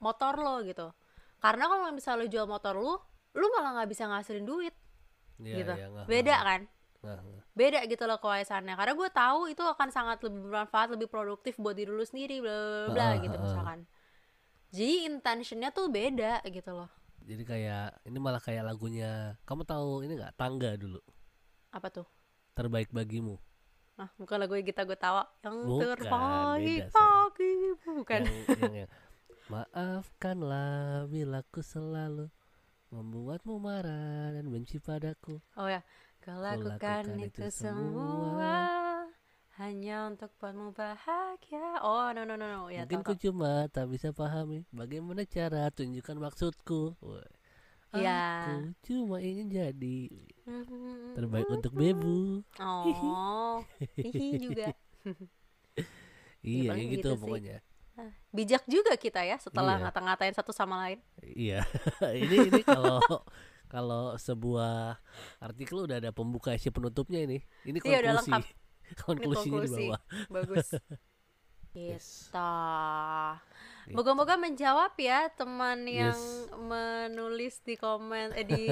motor 0.01 0.33
lo 0.37 0.61
gitu. 0.61 0.93
Karena 1.41 1.65
kalau 1.65 1.89
misalnya 1.89 2.25
lo 2.25 2.27
jual 2.29 2.45
motor 2.45 2.75
lo 2.77 2.95
lo 3.31 3.45
malah 3.57 3.81
nggak 3.81 3.89
bisa 3.89 4.05
ngasilin 4.05 4.45
duit. 4.45 4.75
Iya, 5.41 5.55
gitu. 5.57 5.73
iya, 5.73 5.87
ngeh, 5.89 6.05
beda 6.05 6.35
ngeh, 6.35 6.45
kan? 6.45 6.61
Ngeh. 7.01 7.41
beda 7.51 7.79
gitu 7.89 8.05
loh 8.05 8.21
kewayasannya 8.21 8.77
karena 8.77 8.93
gue 8.93 9.09
tahu 9.09 9.49
itu 9.49 9.59
akan 9.65 9.89
sangat 9.89 10.21
lebih 10.21 10.47
bermanfaat 10.47 10.93
lebih 10.93 11.09
produktif 11.09 11.57
buat 11.57 11.73
diri 11.73 11.89
lu 11.89 12.05
sendiri 12.05 12.39
bla 12.39 12.93
bla 12.93 13.17
gitu 13.17 13.35
misalkan. 13.41 13.89
Jadi 14.71 15.09
intentionnya 15.09 15.73
tuh 15.73 15.91
beda 15.91 16.45
gitu 16.47 16.71
loh. 16.71 16.87
Jadi 17.25 17.43
kayak 17.43 18.05
ini 18.07 18.17
malah 18.21 18.39
kayak 18.39 18.63
lagunya 18.63 19.35
kamu 19.43 19.65
tahu 19.65 20.05
ini 20.05 20.15
nggak? 20.15 20.37
Tangga 20.37 20.77
dulu. 20.77 21.01
Apa 21.73 21.89
tuh? 21.89 22.07
Terbaik 22.55 22.93
bagimu 22.93 23.41
ah 24.01 24.09
bukan 24.17 24.37
lagu 24.41 24.57
kita 24.57 24.81
gue 24.81 24.97
tawa 24.97 25.29
yang 25.45 25.61
Bukan, 25.61 25.81
terpagi 25.93 26.75
beda, 26.81 26.89
pagi. 26.89 27.53
Bukan. 27.85 28.19
Yang, 28.25 28.57
yang, 28.57 28.73
yang. 28.85 28.89
Maafkanlah 29.51 31.05
bila 31.05 31.45
ku 31.53 31.61
selalu 31.61 32.33
membuatmu 32.89 33.61
marah 33.61 34.33
dan 34.33 34.49
benci 34.49 34.81
padaku. 34.81 35.37
Oh 35.53 35.69
ya. 35.69 35.85
Kau 36.21 36.37
lakukan 36.37 37.17
itu 37.17 37.45
itu 37.45 37.45
semua 37.49 39.05
hanya 39.61 40.09
untuk 40.09 40.33
buatmu 40.41 40.73
bahagia. 40.73 41.81
Oh 41.85 42.09
no 42.13 42.25
no 42.25 42.33
no 42.33 42.49
no. 42.49 42.61
Ya 42.73 42.85
mungkin 42.85 43.05
tahu, 43.05 43.13
ku 43.13 43.21
cuma 43.21 43.69
tak 43.69 43.85
bisa 43.89 44.09
pahami 44.09 44.65
bagaimana 44.73 45.21
cara 45.29 45.69
tunjukkan 45.69 46.17
maksudku. 46.17 46.97
Ya. 47.91 48.47
aku 48.47 48.71
cuma 48.87 49.19
ingin 49.21 49.51
jadi. 49.51 50.09
Terbaik 51.13 51.47
untuk 51.49 51.71
bebu 51.71 52.43
oh 52.57 53.63
hihi 53.97 54.37
juga 54.37 54.71
iya 56.41 56.69
paling 56.69 56.87
kayak 56.87 56.95
gitu 56.95 56.97
gitu 56.97 57.09
sih. 57.11 57.19
pokoknya 57.19 57.57
Bijak 58.31 58.63
juga 58.65 58.95
kita 58.95 59.21
ya 59.21 59.37
setelah 59.37 59.77
Iya. 59.77 59.83
ngata-ngatain 59.85 60.33
satu 60.33 60.49
sama 60.49 60.79
lain. 60.81 60.97
Iya, 61.21 61.61
ini 62.17 62.49
ini 62.49 62.63
kalau 62.63 62.97
kalau 63.67 64.15
sebuah 64.17 64.97
artikel 65.37 65.85
udah 65.85 66.01
ada 66.01 66.09
pembuka 66.09 66.55
isi 66.55 66.71
penutupnya 66.71 67.21
ini. 67.21 67.43
Ini 67.61 67.77
konklusi. 67.77 67.93
Iya, 67.93 67.99
udah 68.01 68.13
lengkap. 68.23 68.41
Ini 68.41 68.95
Konklusinya 68.97 69.59
di 69.59 69.69
konklusi. 69.69 69.85
bawah. 69.85 70.01
Bagus. 70.33 70.67
Yes. 71.71 72.07
Gitu. 72.25 72.47
Gitu. 73.85 73.93
Moga-moga 73.93 74.33
menjawab 74.35 74.93
ya 74.97 75.29
teman 75.29 75.85
yang 75.85 76.15
Yes. 76.15 76.49
menulis 76.57 77.55
di 77.61 77.75
komen 77.75 78.33
eh, 78.33 78.47
di 78.47 78.65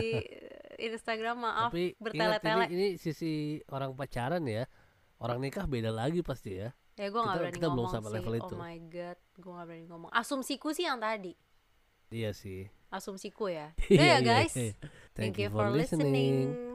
Instagram 0.79 1.35
maaf 1.39 1.69
Tapi 1.69 1.83
ingat 1.85 1.93
ini, 1.93 2.01
bertele-tele. 2.01 2.65
ini 2.69 2.87
sisi 2.95 3.31
orang 3.67 3.91
pacaran 3.93 4.43
ya. 4.43 4.63
Orang 5.17 5.39
nikah 5.39 5.63
beda 5.63 5.89
lagi 5.89 6.19
pasti 6.21 6.55
ya. 6.55 6.71
Ya 6.95 7.07
gue 7.07 7.15
gak 7.15 7.25
kita- 7.25 7.37
berani 7.37 7.53
kita 7.53 7.67
belum 7.67 7.75
ngomong 7.77 7.91
sampai 7.91 8.09
sih. 8.09 8.15
level 8.19 8.33
itu. 8.35 8.53
Oh 8.53 8.59
my 8.59 8.77
god, 8.85 9.17
gue 9.33 9.51
gak 9.53 9.65
berani 9.65 9.85
ngomong. 9.85 10.09
Asumsiku 10.11 10.69
sih 10.71 10.83
yang 10.83 10.99
tadi. 10.99 11.31
Iya 12.09 12.31
sih. 12.31 12.67
Asumsiku 12.89 13.47
ya. 13.47 13.71
Udah 13.85 14.07
ya 14.13 14.19
guys. 14.19 14.51
iya. 14.53 14.73
Thank, 15.15 15.37
you 15.37 15.47
for 15.47 15.67
listening. 15.69 16.73